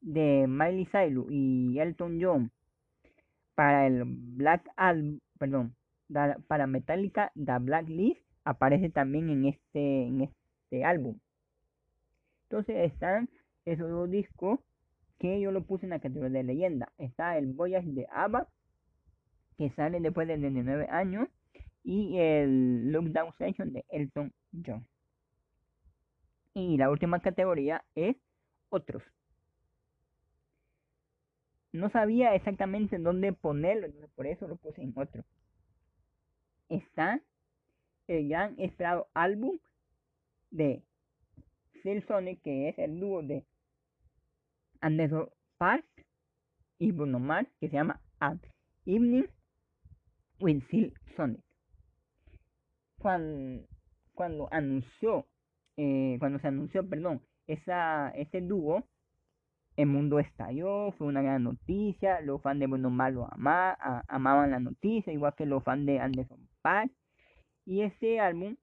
de 0.00 0.46
Miley 0.48 0.86
Cyrus 0.86 1.26
y 1.30 1.78
Elton 1.78 2.18
John 2.20 2.50
para 3.54 3.86
el 3.86 4.04
Black 4.06 4.70
Album 4.76 5.20
perdón, 5.40 5.74
para 6.48 6.66
Metallica, 6.66 7.32
The 7.34 7.58
Blacklist 7.60 8.20
aparece 8.44 8.90
también 8.90 9.30
en 9.30 9.46
este, 9.46 10.06
en 10.06 10.20
este 10.20 10.84
álbum. 10.84 11.18
Entonces 12.44 12.92
están 12.92 13.30
esos 13.64 13.88
dos 13.88 14.10
discos 14.10 14.60
que 15.18 15.40
yo 15.40 15.50
lo 15.50 15.62
puse 15.62 15.86
en 15.86 15.90
la 15.90 15.98
categoría 15.98 16.38
de 16.38 16.44
leyenda. 16.44 16.92
Está 16.98 17.38
el 17.38 17.46
Voyage 17.54 17.88
de 17.88 18.06
ABBA, 18.12 18.48
que 19.56 19.70
sale 19.70 19.98
después 20.00 20.28
de 20.28 20.36
19 20.36 20.88
años, 20.90 21.28
y 21.82 22.18
el 22.18 22.92
Lockdown 22.92 23.32
Session 23.38 23.72
de 23.72 23.86
Elton 23.88 24.34
John. 24.66 24.86
Y 26.52 26.76
la 26.76 26.90
última 26.90 27.20
categoría 27.20 27.82
es 27.94 28.14
otros. 28.68 29.02
No 31.80 31.88
sabía 31.88 32.34
exactamente 32.34 32.98
dónde 32.98 33.32
ponerlo, 33.32 33.88
por 34.14 34.26
eso 34.26 34.46
lo 34.46 34.56
puse 34.56 34.82
en 34.82 34.92
otro. 34.96 35.24
Está 36.68 37.22
el 38.06 38.28
gran 38.28 38.54
esperado 38.58 39.08
álbum 39.14 39.58
de 40.50 40.82
Phil 41.82 42.04
Sonic, 42.06 42.42
que 42.42 42.68
es 42.68 42.78
el 42.78 43.00
dúo 43.00 43.22
de 43.22 43.46
Anderson 44.82 45.30
Park 45.56 45.86
y 46.78 46.92
Bruno 46.92 47.18
Mars 47.18 47.48
que 47.58 47.70
se 47.70 47.76
llama 47.76 47.98
At 48.18 48.38
Evening 48.84 49.24
with 50.38 50.62
Silk 50.70 51.00
Sonic. 51.16 51.42
Cuando, 52.98 53.66
cuando 54.12 54.48
anunció, 54.52 55.26
eh, 55.78 56.16
cuando 56.18 56.38
se 56.40 56.48
anunció, 56.48 56.86
perdón, 56.86 57.22
esa, 57.46 58.10
ese 58.10 58.42
dúo, 58.42 58.84
el 59.80 59.86
mundo 59.86 60.18
estalló, 60.18 60.92
fue 60.92 61.06
una 61.06 61.22
gran 61.22 61.44
noticia, 61.44 62.20
los 62.20 62.42
fans 62.42 62.60
de 62.60 62.66
Bruno 62.66 62.90
Mars 62.90 63.14
lo 63.14 63.28
amaban 64.08 64.50
la 64.50 64.60
noticia, 64.60 65.12
igual 65.12 65.34
que 65.36 65.46
los 65.46 65.62
fans 65.64 65.86
de 65.86 65.98
Anderson 66.00 66.48
Paak. 66.62 66.90
Y 67.64 67.82
ese 67.82 68.20
álbum, 68.20 68.56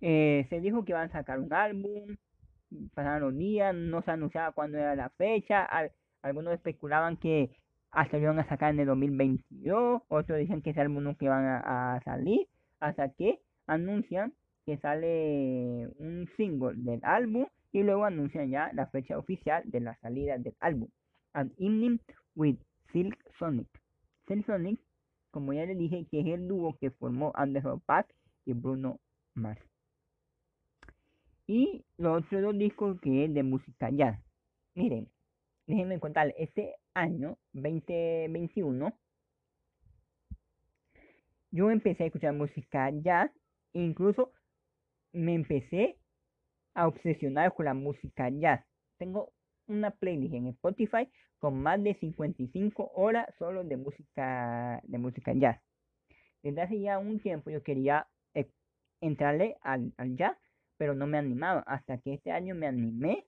eh, 0.00 0.46
se 0.48 0.60
dijo 0.60 0.84
que 0.84 0.92
iban 0.92 1.08
a 1.08 1.12
sacar 1.12 1.40
un 1.40 1.52
álbum, 1.52 2.16
pasaron 2.94 3.22
los 3.22 3.36
días, 3.36 3.74
no 3.74 4.02
se 4.02 4.10
anunciaba 4.10 4.52
cuándo 4.52 4.78
era 4.78 4.94
la 4.96 5.10
fecha, 5.10 5.68
algunos 6.22 6.54
especulaban 6.54 7.16
que 7.16 7.50
hasta 7.90 8.16
lo 8.16 8.24
iban 8.24 8.38
a 8.38 8.48
sacar 8.48 8.72
en 8.72 8.80
el 8.80 8.86
2022, 8.86 10.02
otros 10.08 10.38
dicen 10.38 10.62
que 10.62 10.70
ese 10.70 10.80
álbum 10.80 11.02
no 11.02 11.16
que 11.16 11.28
a, 11.28 12.00
salir, 12.04 12.46
hasta 12.78 13.10
que 13.10 13.40
anuncian 13.66 14.32
que 14.64 14.78
sale 14.78 15.88
un 15.98 16.28
single 16.36 16.74
del 16.76 17.00
álbum 17.02 17.46
y 17.72 17.82
luego 17.82 18.04
anuncian 18.04 18.50
ya 18.50 18.70
la 18.72 18.86
fecha 18.86 19.18
oficial 19.18 19.62
de 19.66 19.80
la 19.80 19.96
salida 19.96 20.38
del 20.38 20.54
álbum. 20.60 20.88
An 21.32 21.52
Evening 21.58 21.98
with 22.34 22.56
Silk 22.92 23.16
Sonic. 23.38 23.68
Silk 24.26 24.44
Sonic, 24.46 24.80
como 25.30 25.52
ya 25.52 25.64
les 25.66 25.78
dije, 25.78 26.06
que 26.10 26.20
es 26.20 26.26
el 26.26 26.48
dúo 26.48 26.76
que 26.78 26.90
formó 26.90 27.32
Anderson 27.34 27.80
Paak 27.80 28.12
y 28.44 28.52
Bruno 28.52 28.98
Mars. 29.34 29.62
Y 31.46 31.84
los 31.96 32.24
otros 32.24 32.42
dos 32.42 32.58
discos 32.58 33.00
que 33.00 33.24
es 33.24 33.34
de 33.34 33.42
música 33.42 33.90
jazz. 33.90 34.18
Miren, 34.74 35.08
déjenme 35.66 35.98
contarles, 35.98 36.34
este 36.38 36.74
año 36.94 37.38
2021 37.52 38.92
yo 41.52 41.70
empecé 41.70 42.04
a 42.04 42.06
escuchar 42.06 42.32
música 42.32 42.90
jazz, 42.90 43.30
incluso 43.72 44.32
me 45.12 45.34
empecé 45.34 45.96
a 46.74 46.90
con 47.50 47.64
la 47.64 47.74
música 47.74 48.28
jazz. 48.28 48.64
Tengo 48.98 49.32
una 49.66 49.90
playlist 49.90 50.34
en 50.34 50.48
Spotify 50.48 51.08
con 51.38 51.60
más 51.62 51.82
de 51.82 51.94
55 51.94 52.92
horas 52.94 53.26
solo 53.38 53.64
de 53.64 53.76
música 53.76 54.80
de 54.84 54.98
música 54.98 55.32
jazz. 55.32 55.60
Desde 56.42 56.60
hace 56.60 56.80
ya 56.80 56.98
un 56.98 57.20
tiempo 57.20 57.50
yo 57.50 57.62
quería 57.62 58.06
eh, 58.34 58.48
entrarle 59.00 59.56
al, 59.62 59.92
al 59.96 60.16
jazz, 60.16 60.36
pero 60.76 60.94
no 60.94 61.06
me 61.06 61.18
animaba. 61.18 61.60
Hasta 61.66 61.98
que 61.98 62.14
este 62.14 62.30
año 62.30 62.54
me 62.54 62.66
animé 62.66 63.26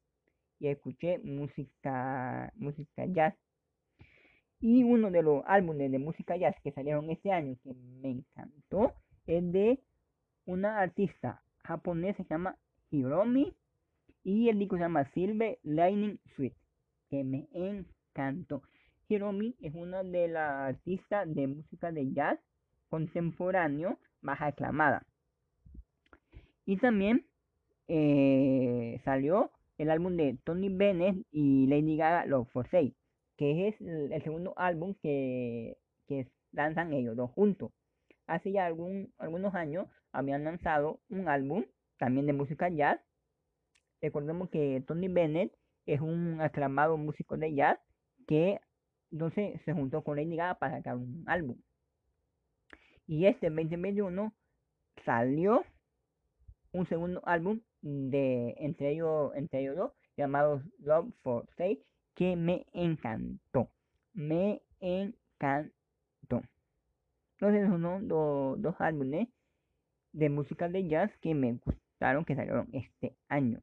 y 0.59 0.69
escuché 0.69 1.19
música, 1.19 2.53
música 2.57 3.07
jazz. 3.07 3.35
Y 4.61 4.85
uno 4.85 5.11
de 5.11 5.23
los 5.23 5.43
álbumes 5.47 5.91
de 5.91 5.99
música 5.99 6.37
jazz 6.37 6.55
que 6.63 6.71
salieron 6.71 7.11
este 7.11 7.33
año 7.33 7.57
que 7.65 7.75
me 7.75 8.11
encantó 8.11 8.95
es 9.27 9.53
de 9.53 9.81
una 10.47 10.79
artista 10.81 11.43
japonesa 11.65 12.19
que 12.19 12.25
se 12.25 12.35
llama 12.35 12.57
Hiromi 12.93 13.53
y 14.23 14.49
el 14.49 14.59
disco 14.59 14.77
se 14.77 14.83
llama 14.83 15.11
Silver 15.13 15.59
Lightning 15.63 16.21
Suite 16.37 16.57
que 17.11 17.25
me 17.25 17.49
encantó. 17.53 18.63
Hiromi 19.09 19.57
es 19.61 19.75
una 19.75 20.03
de 20.03 20.29
las 20.29 20.75
artistas 20.75 21.33
de 21.35 21.47
música 21.47 21.91
de 21.91 22.13
jazz 22.13 22.39
contemporáneo 22.89 23.99
más 24.21 24.41
aclamada. 24.41 25.05
Y 26.65 26.77
también 26.77 27.27
eh, 27.89 29.01
salió 29.05 29.51
el 29.79 29.91
álbum 29.91 30.17
de 30.17 30.39
Tony 30.45 30.69
Bennett 30.69 31.27
y 31.33 31.67
Lady 31.67 31.97
Gaga, 31.97 32.27
Love 32.27 32.49
for 32.51 32.69
que 32.69 33.69
es 33.69 33.81
el, 33.81 34.23
segundo 34.23 34.55
álbum 34.57 34.95
que, 35.03 35.77
que 36.07 36.29
lanzan 36.53 36.93
ellos 36.93 37.17
dos 37.17 37.31
juntos. 37.31 37.73
Hace 38.27 38.53
ya 38.53 38.67
algún, 38.67 39.13
algunos 39.19 39.55
años 39.55 39.89
habían 40.13 40.45
lanzado 40.45 41.01
un 41.09 41.29
álbum 41.29 41.65
también 42.03 42.27
de 42.27 42.33
música 42.33 42.69
jazz. 42.69 43.01
Recordemos 44.01 44.51
que 44.51 44.83
Tony 44.89 45.07
Bennett 45.07 45.57
es 45.87 46.01
un 46.01 46.41
aclamado 46.41 46.97
músico 46.97 47.37
de 47.37 47.55
jazz 47.55 47.79
que 48.27 48.59
entonces 49.13 49.61
se 49.65 49.73
juntó 49.73 50.03
con 50.03 50.17
Lady 50.17 50.35
Gaga 50.35 50.59
para 50.59 50.79
sacar 50.79 50.97
un 50.97 51.23
álbum. 51.29 51.57
Y 53.07 53.27
este 53.27 53.51
2021 53.51 54.35
salió 55.05 55.65
un 56.73 56.89
segundo 56.89 57.23
álbum 57.25 57.61
de 57.83 58.57
entre 58.59 58.91
ellos, 58.91 59.31
entre 59.37 59.61
ellos 59.61 59.77
dos, 59.77 59.93
llamado 60.17 60.61
Love 60.81 61.15
for 61.23 61.49
Sale, 61.57 61.85
que 62.17 62.35
me 62.35 62.67
encantó. 62.73 63.71
Me 64.13 64.61
encantó. 64.81 66.43
Entonces 67.39 67.69
son 67.69 68.09
dos 68.09 68.75
álbumes 68.81 69.29
de 70.11 70.31
música 70.31 70.69
de 70.69 70.89
jazz 70.89 71.13
que 71.21 71.33
me 71.33 71.61
gustaron 72.03 72.25
que 72.25 72.35
salieron 72.35 72.69
este 72.73 73.17
año. 73.29 73.63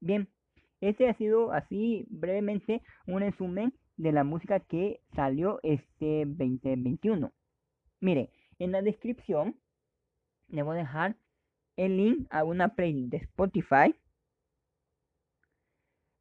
Bien, 0.00 0.28
este 0.80 1.08
ha 1.08 1.14
sido 1.14 1.50
así 1.50 2.06
brevemente 2.08 2.82
un 3.06 3.20
resumen 3.20 3.74
de 3.96 4.12
la 4.12 4.22
música 4.22 4.60
que 4.60 5.00
salió 5.16 5.58
este 5.64 6.24
2021. 6.26 7.32
Mire, 8.00 8.30
en 8.60 8.70
la 8.70 8.80
descripción 8.80 9.56
le 10.48 10.62
voy 10.62 10.76
a 10.76 10.80
dejar 10.80 11.16
el 11.76 11.96
link 11.96 12.28
a 12.30 12.44
una 12.44 12.76
playlist 12.76 13.10
de 13.10 13.16
Spotify 13.16 13.94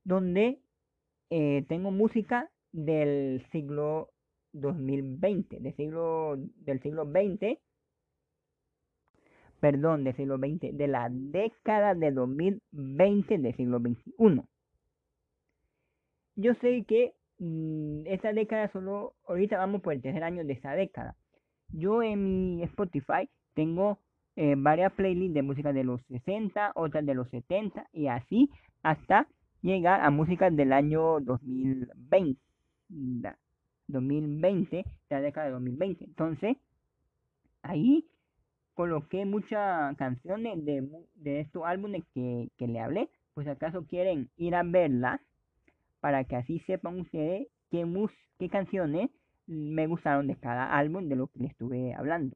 donde 0.03 0.59
eh, 1.29 1.65
tengo 1.69 1.91
música 1.91 2.49
del 2.71 3.45
siglo 3.51 4.09
2020, 4.53 5.59
del 5.59 5.75
siglo, 5.75 6.35
del 6.37 6.81
siglo 6.81 7.05
20, 7.05 7.61
perdón, 9.63 10.03
del 10.03 10.13
siglo 10.17 10.37
20, 10.37 10.73
de 10.73 10.87
la 10.89 11.07
década 11.09 11.95
de 11.95 12.11
2020 12.11 13.37
del 13.37 13.55
siglo 13.55 13.79
21. 13.79 14.45
Yo 16.35 16.53
sé 16.55 16.83
que 16.85 17.13
mm, 17.39 18.01
esta 18.07 18.33
década 18.33 18.69
solo, 18.73 19.13
ahorita 19.25 19.57
vamos 19.57 19.81
por 19.81 19.93
el 19.93 20.01
tercer 20.01 20.21
año 20.21 20.43
de 20.43 20.51
esta 20.51 20.73
década. 20.73 21.15
Yo 21.69 22.03
en 22.03 22.57
mi 22.57 22.63
Spotify 22.63 23.29
tengo 23.53 23.99
eh, 24.35 24.55
varias 24.57 24.91
playlists 24.91 25.33
de 25.33 25.43
música 25.43 25.71
de 25.71 25.85
los 25.85 26.01
60, 26.07 26.73
otras 26.75 27.05
de 27.05 27.13
los 27.13 27.29
70 27.29 27.87
y 27.93 28.07
así 28.07 28.49
hasta 28.81 29.29
llegar 29.61 30.01
a 30.01 30.09
música 30.09 30.51
del 30.51 30.73
año 30.73 31.21
2020. 31.21 32.37
2020, 33.87 34.85
la 35.09 35.21
década 35.21 35.45
de 35.45 35.53
2020. 35.53 36.03
Entonces, 36.03 36.57
ahí 37.61 38.05
coloqué 38.73 39.25
muchas 39.25 39.95
canciones 39.97 40.63
de, 40.65 40.87
de 41.15 41.41
estos 41.41 41.63
álbumes 41.65 42.03
que, 42.13 42.49
que 42.57 42.67
le 42.67 42.79
hablé. 42.79 43.09
Pues 43.33 43.47
acaso 43.47 43.85
quieren 43.85 44.29
ir 44.37 44.55
a 44.55 44.63
verlas 44.63 45.19
para 45.99 46.23
que 46.25 46.35
así 46.35 46.59
sepan 46.59 46.99
ustedes 46.99 47.47
qué, 47.71 47.85
mus 47.85 48.11
qué 48.37 48.49
canciones 48.49 49.09
me 49.47 49.87
gustaron 49.87 50.27
de 50.27 50.35
cada 50.35 50.77
álbum 50.77 51.07
de 51.09 51.15
lo 51.15 51.27
que 51.27 51.39
les 51.39 51.51
estuve 51.51 51.93
hablando. 51.93 52.35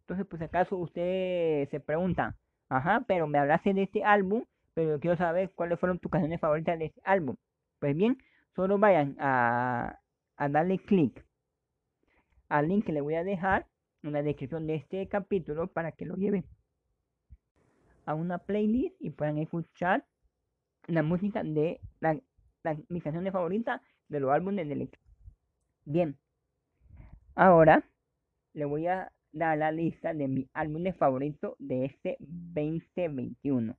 Entonces, 0.00 0.26
pues 0.26 0.42
acaso 0.42 0.76
ustedes 0.76 1.68
se 1.70 1.80
preguntan, 1.80 2.34
ajá, 2.68 3.04
pero 3.06 3.26
me 3.26 3.38
hablaste 3.38 3.72
de 3.72 3.84
este 3.84 4.04
álbum, 4.04 4.44
pero 4.74 5.00
quiero 5.00 5.16
saber 5.16 5.52
cuáles 5.54 5.78
fueron 5.78 5.98
tus 5.98 6.10
canciones 6.10 6.40
favoritas 6.40 6.78
de 6.78 6.86
este 6.86 7.00
álbum. 7.04 7.36
Pues 7.78 7.96
bien, 7.96 8.18
solo 8.54 8.78
vayan 8.78 9.16
a, 9.18 9.98
a 10.36 10.48
darle 10.48 10.78
clic 10.78 11.24
al 12.48 12.68
link 12.68 12.84
que 12.84 12.92
le 12.92 13.00
voy 13.00 13.14
a 13.14 13.24
dejar 13.24 13.66
en 14.02 14.12
la 14.12 14.22
descripción 14.22 14.66
de 14.66 14.76
este 14.76 15.06
capítulo 15.08 15.66
para 15.68 15.92
que 15.92 16.06
lo 16.06 16.16
lleven 16.16 16.44
a 18.04 18.14
una 18.14 18.38
playlist 18.38 18.96
y 19.00 19.10
puedan 19.10 19.38
escuchar 19.38 20.04
la 20.86 21.02
música 21.02 21.42
de 21.44 21.80
mis 22.88 23.02
canciones 23.02 23.32
favoritas 23.32 23.80
de 24.08 24.20
los 24.20 24.30
álbumes 24.32 24.66
de 24.66 24.72
Electro. 24.74 25.00
Bien, 25.84 26.16
ahora 27.34 27.84
le 28.54 28.64
voy 28.64 28.86
a 28.86 29.12
da 29.32 29.56
la 29.56 29.72
lista 29.72 30.12
de 30.12 30.28
mis 30.28 30.48
álbumes 30.52 30.94
favoritos 30.96 31.54
de 31.58 31.86
este 31.86 32.16
2021. 32.20 33.74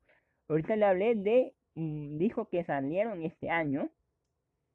Ahorita 0.49 0.75
le 0.75 0.85
hablé 0.85 1.15
de 1.15 1.53
un 1.75 2.17
discos 2.17 2.47
que 2.49 2.63
salieron 2.63 3.21
este 3.21 3.49
año, 3.49 3.89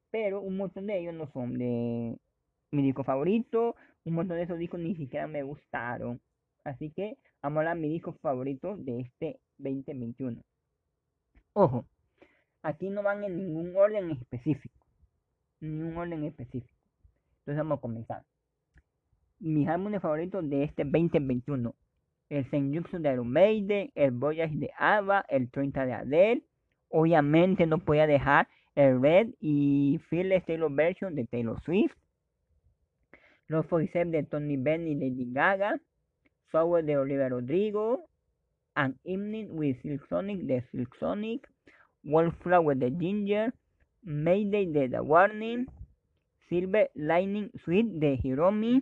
pero 0.09 0.41
un 0.41 0.57
montón 0.57 0.87
de 0.87 0.99
ellos 0.99 1.13
no 1.13 1.27
son 1.31 1.57
de 1.57 2.17
mi 2.71 2.81
disco 2.81 3.03
favorito, 3.03 3.75
un 4.09 4.15
montón 4.15 4.37
de 4.37 4.43
esos 4.43 4.59
discos 4.59 4.79
ni 4.79 4.95
siquiera 4.95 5.27
me 5.27 5.43
gustaron. 5.43 6.19
Así 6.63 6.91
que 6.91 7.17
a 7.41 7.47
hablar 7.47 7.75
de 7.75 7.81
mis 7.81 7.91
discos 7.91 8.19
favoritos 8.19 8.83
de 8.85 9.01
este 9.01 9.39
2021. 9.57 10.41
Ojo, 11.53 11.85
aquí 12.61 12.89
no 12.89 13.03
van 13.03 13.23
en 13.23 13.37
ningún 13.37 13.75
orden 13.75 14.11
específico. 14.11 14.85
Ningún 15.61 15.97
orden 15.97 16.23
específico. 16.25 16.75
Entonces 17.39 17.57
vamos 17.57 17.77
a 17.79 17.81
comenzar 17.81 18.23
mis 19.39 19.67
álbumes 19.67 20.01
favoritos 20.01 20.47
de 20.49 20.63
este 20.63 20.83
2021. 20.83 21.73
El 22.29 22.49
Senjutsu 22.51 22.99
de 22.99 23.13
Iron 23.13 23.35
el 23.37 24.11
Voyage 24.11 24.55
de 24.55 24.69
Ava, 24.77 25.25
el 25.29 25.49
30 25.49 25.85
de 25.85 25.93
Adele. 25.93 26.43
Obviamente 26.89 27.65
no 27.65 27.79
podía 27.79 28.05
dejar 28.05 28.47
el 28.75 29.01
Red 29.01 29.29
y 29.39 29.99
Fearless 30.09 30.45
Taylor 30.45 30.71
Version 30.71 31.15
de 31.15 31.25
Taylor 31.25 31.59
Swift, 31.61 31.93
Los 33.49 33.65
Foyset 33.65 34.07
de 34.09 34.23
Tony 34.23 34.57
Benn 34.57 34.87
y 34.87 34.95
Lady 34.95 35.25
Gaga, 35.33 35.79
Sour 36.51 36.83
de 36.83 36.97
Olivia 36.97 37.29
Rodrigo, 37.29 38.05
An 38.75 38.97
Evening 39.03 39.47
with 39.51 39.81
Silk 39.81 40.07
Sonic 40.07 40.41
de 40.43 40.61
Silk 40.71 40.95
Sonic, 40.99 41.49
Wallflower 42.03 42.77
de 42.77 42.91
Ginger, 42.91 43.53
Mayday 44.03 44.67
de 44.67 44.87
The 44.87 45.01
Warning, 45.01 45.65
Silver 46.47 46.91
Lightning 46.93 47.49
Suite 47.65 47.99
de 47.99 48.19
Hiromi, 48.23 48.81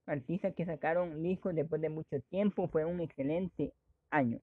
artistas 0.07 0.55
que 0.55 0.65
sacaron 0.65 1.23
discos 1.23 1.57
después 1.57 1.83
de 1.83 1.89
mucho 1.89 2.21
tiempo. 2.31 2.69
Fue 2.69 2.85
un 2.85 3.01
excelente 3.01 3.73
año. 4.11 4.39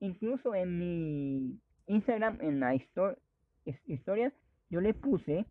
Incluso 0.00 0.54
en 0.54 0.78
mi 0.78 1.58
Instagram, 1.86 2.38
en 2.42 2.60
la 2.60 2.74
historia, 2.74 4.32
yo 4.68 4.80
le 4.82 4.92
puse 4.92 5.46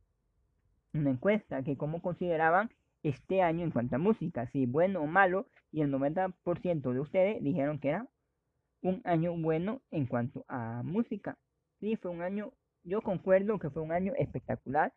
una 0.93 1.09
encuesta 1.09 1.63
que 1.63 1.77
cómo 1.77 2.01
consideraban 2.01 2.69
este 3.03 3.41
año 3.41 3.63
en 3.63 3.71
cuanto 3.71 3.95
a 3.95 3.99
música, 3.99 4.47
si 4.51 4.65
bueno 4.65 5.01
o 5.01 5.07
malo, 5.07 5.47
y 5.71 5.81
el 5.81 5.91
90% 5.91 6.93
de 6.93 6.99
ustedes 6.99 7.43
dijeron 7.43 7.79
que 7.79 7.89
era 7.89 8.07
un 8.81 9.01
año 9.05 9.35
bueno 9.37 9.81
en 9.91 10.05
cuanto 10.05 10.45
a 10.47 10.81
música. 10.83 11.37
Sí, 11.79 11.95
fue 11.95 12.11
un 12.11 12.21
año, 12.21 12.53
yo 12.83 13.01
concuerdo 13.01 13.59
que 13.59 13.69
fue 13.69 13.81
un 13.81 13.91
año 13.91 14.13
espectacular 14.17 14.93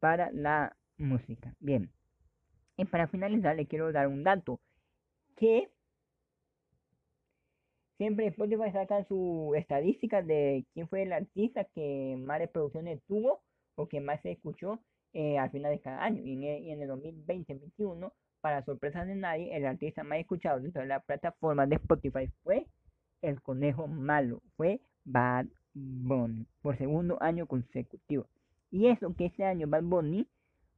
para 0.00 0.30
la 0.32 0.76
música. 0.96 1.54
Bien, 1.60 1.90
y 2.78 2.84
para 2.84 3.08
finalizar, 3.08 3.56
le 3.56 3.66
quiero 3.66 3.92
dar 3.92 4.06
un 4.06 4.22
dato. 4.22 4.60
Que 5.36 5.68
siempre 7.96 8.28
Spotify 8.28 8.70
saca 8.72 9.04
su 9.04 9.52
estadística 9.56 10.22
de 10.22 10.64
quién 10.72 10.88
fue 10.88 11.02
el 11.02 11.12
artista 11.12 11.64
que 11.64 12.16
más 12.18 12.38
reproducciones 12.38 13.02
tuvo 13.06 13.42
o 13.74 13.88
que 13.88 14.00
más 14.00 14.22
se 14.22 14.30
escuchó 14.30 14.80
eh, 15.12 15.38
al 15.38 15.50
final 15.50 15.72
de 15.72 15.80
cada 15.80 16.04
año. 16.04 16.22
Y 16.24 16.32
en 16.32 16.82
el, 16.82 16.88
2020-2021, 16.88 18.12
para 18.40 18.64
sorpresa 18.64 19.04
de 19.04 19.14
nadie, 19.14 19.56
el 19.56 19.66
artista 19.66 20.04
más 20.04 20.18
escuchado 20.18 20.60
dentro 20.60 20.82
de 20.82 20.88
la 20.88 21.00
plataforma 21.00 21.66
de 21.66 21.76
Spotify 21.76 22.28
fue 22.42 22.66
El 23.22 23.40
Conejo 23.42 23.86
Malo. 23.86 24.42
Fue 24.56 24.80
Bad 25.04 25.46
Bunny. 25.74 26.46
Por 26.62 26.76
segundo 26.76 27.20
año 27.22 27.46
consecutivo. 27.46 28.26
Y 28.70 28.88
eso 28.88 29.14
que 29.16 29.26
este 29.26 29.44
año 29.44 29.66
Bad 29.66 29.84
Bunny 29.84 30.26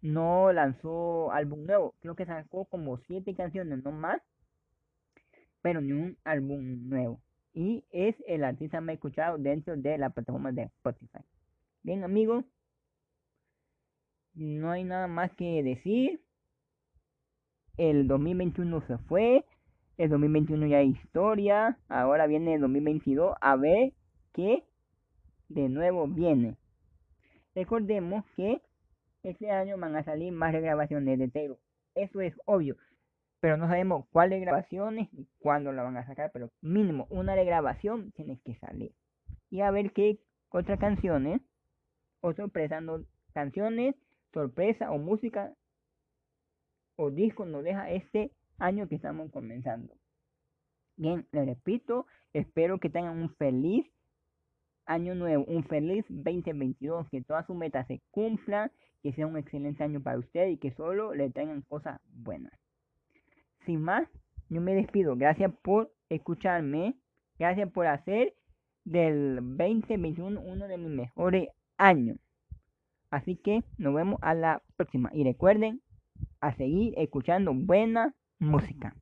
no 0.01 0.53
lanzó 0.53 1.33
álbum 1.33 1.67
nuevo. 1.67 1.95
Creo 2.01 2.15
que 2.15 2.27
sacó 2.27 2.65
como 2.67 2.99
siete 2.99 3.35
canciones, 3.35 3.83
no 3.85 3.93
más. 3.93 4.23
Pero 5.63 5.81
ni 5.81 5.93
un 5.93 6.17
álbum 6.25 6.89
nuevo. 6.89 7.21
Y 7.53 7.85
es 7.91 8.15
el 8.27 8.45
artista 8.45 8.81
más 8.81 8.95
escuchado 8.95 9.37
dentro 9.37 9.77
de 9.77 9.99
la 9.99 10.11
plataforma 10.11 10.53
de 10.53 10.63
Spotify. 10.63 11.19
Bien 11.83 12.05
amigos. 12.05 12.45
No 14.41 14.71
hay 14.71 14.85
nada 14.85 15.07
más 15.07 15.31
que 15.33 15.63
decir. 15.63 16.23
El 17.77 18.09
2021 18.09 18.81
se 18.87 18.97
fue. 18.97 19.45
El 19.99 20.09
2021 20.09 20.67
ya 20.67 20.79
hay 20.79 20.89
historia. 20.89 21.79
Ahora 21.91 22.27
viene 22.27 22.55
el 22.55 22.63
2022. 22.63 23.37
A 23.39 23.57
ver 23.57 23.93
qué 24.33 24.65
de 25.51 25.69
nuevo 25.69 26.07
viene. 26.09 26.57
Recordemos 27.55 28.25
que 28.35 28.63
este 29.25 29.51
año 29.51 29.77
van 29.77 29.95
a 29.97 30.05
salir 30.05 30.33
más 30.33 30.55
grabaciones 30.55 31.19
de 31.19 31.29
Taylor. 31.29 31.59
Eso 31.95 32.23
es 32.23 32.35
obvio. 32.47 32.79
Pero 33.41 33.59
no 33.59 33.69
sabemos 33.69 34.07
cuáles 34.11 34.41
grabaciones 34.41 35.13
y 35.13 35.29
cuándo 35.41 35.71
la 35.71 35.83
van 35.83 35.99
a 35.99 36.07
sacar. 36.07 36.31
Pero 36.33 36.51
mínimo 36.63 37.07
una 37.11 37.35
grabación 37.37 38.11
tiene 38.13 38.41
que 38.43 38.55
salir. 38.55 38.95
Y 39.51 39.61
a 39.61 39.71
ver 39.71 39.93
qué 39.93 40.19
otras 40.49 40.79
canciones 40.79 41.43
o 42.23 42.33
sorpresa, 42.33 42.81
canciones, 43.35 43.97
sorpresa 44.33 44.91
o 44.91 44.99
música 44.99 45.55
o 46.97 47.11
discos 47.11 47.49
nos 47.49 47.65
deja 47.65 47.91
este 47.91 48.33
año 48.59 48.89
que 48.89 48.97
estamos 48.97 49.31
comenzando. 49.31 49.95
Bien, 50.97 51.27
le 51.33 51.47
repito, 51.47 52.07
espero 52.33 52.79
que 52.79 52.91
tengan 52.91 53.19
un 53.19 53.35
feliz 53.37 53.87
año 54.85 55.15
nuevo, 55.15 55.45
un 55.45 55.65
feliz 55.65 56.05
2022, 56.09 57.09
que 57.09 57.23
todas 57.23 57.47
sus 57.47 57.57
metas 57.57 57.87
se 57.87 58.03
cumplan 58.11 58.71
que 59.03 59.13
sea 59.13 59.27
un 59.27 59.37
excelente 59.37 59.83
año 59.83 60.03
para 60.03 60.19
usted 60.19 60.49
y 60.49 60.59
que 60.59 60.73
solo 60.73 61.15
le 61.15 61.31
tengan 61.31 61.63
cosas 61.63 62.01
buenas. 62.05 62.53
Sin 63.65 63.83
más, 63.83 64.09
yo 64.49 64.61
me 64.61 64.75
despido. 64.75 65.17
Gracias 65.17 65.53
por 65.63 65.93
escucharme. 66.09 66.97
Gracias 67.39 67.71
por 67.71 67.87
hacer 67.87 68.35
del 68.85 69.37
2021 69.57 70.41
uno 70.41 70.69
de 70.69 70.77
mis 70.77 70.91
mejores 70.91 71.49
años. 71.79 72.19
Así 73.11 73.37
que 73.37 73.63
nos 73.79 73.95
vemos 73.95 74.19
a 74.23 74.35
la 74.35 74.63
próxima. 74.77 75.11
Y 75.13 75.25
recuerden 75.25 75.83
a 76.41 76.55
seguir 76.55 76.95
escuchando 76.97 77.53
buena 77.55 78.15
música. 78.39 78.95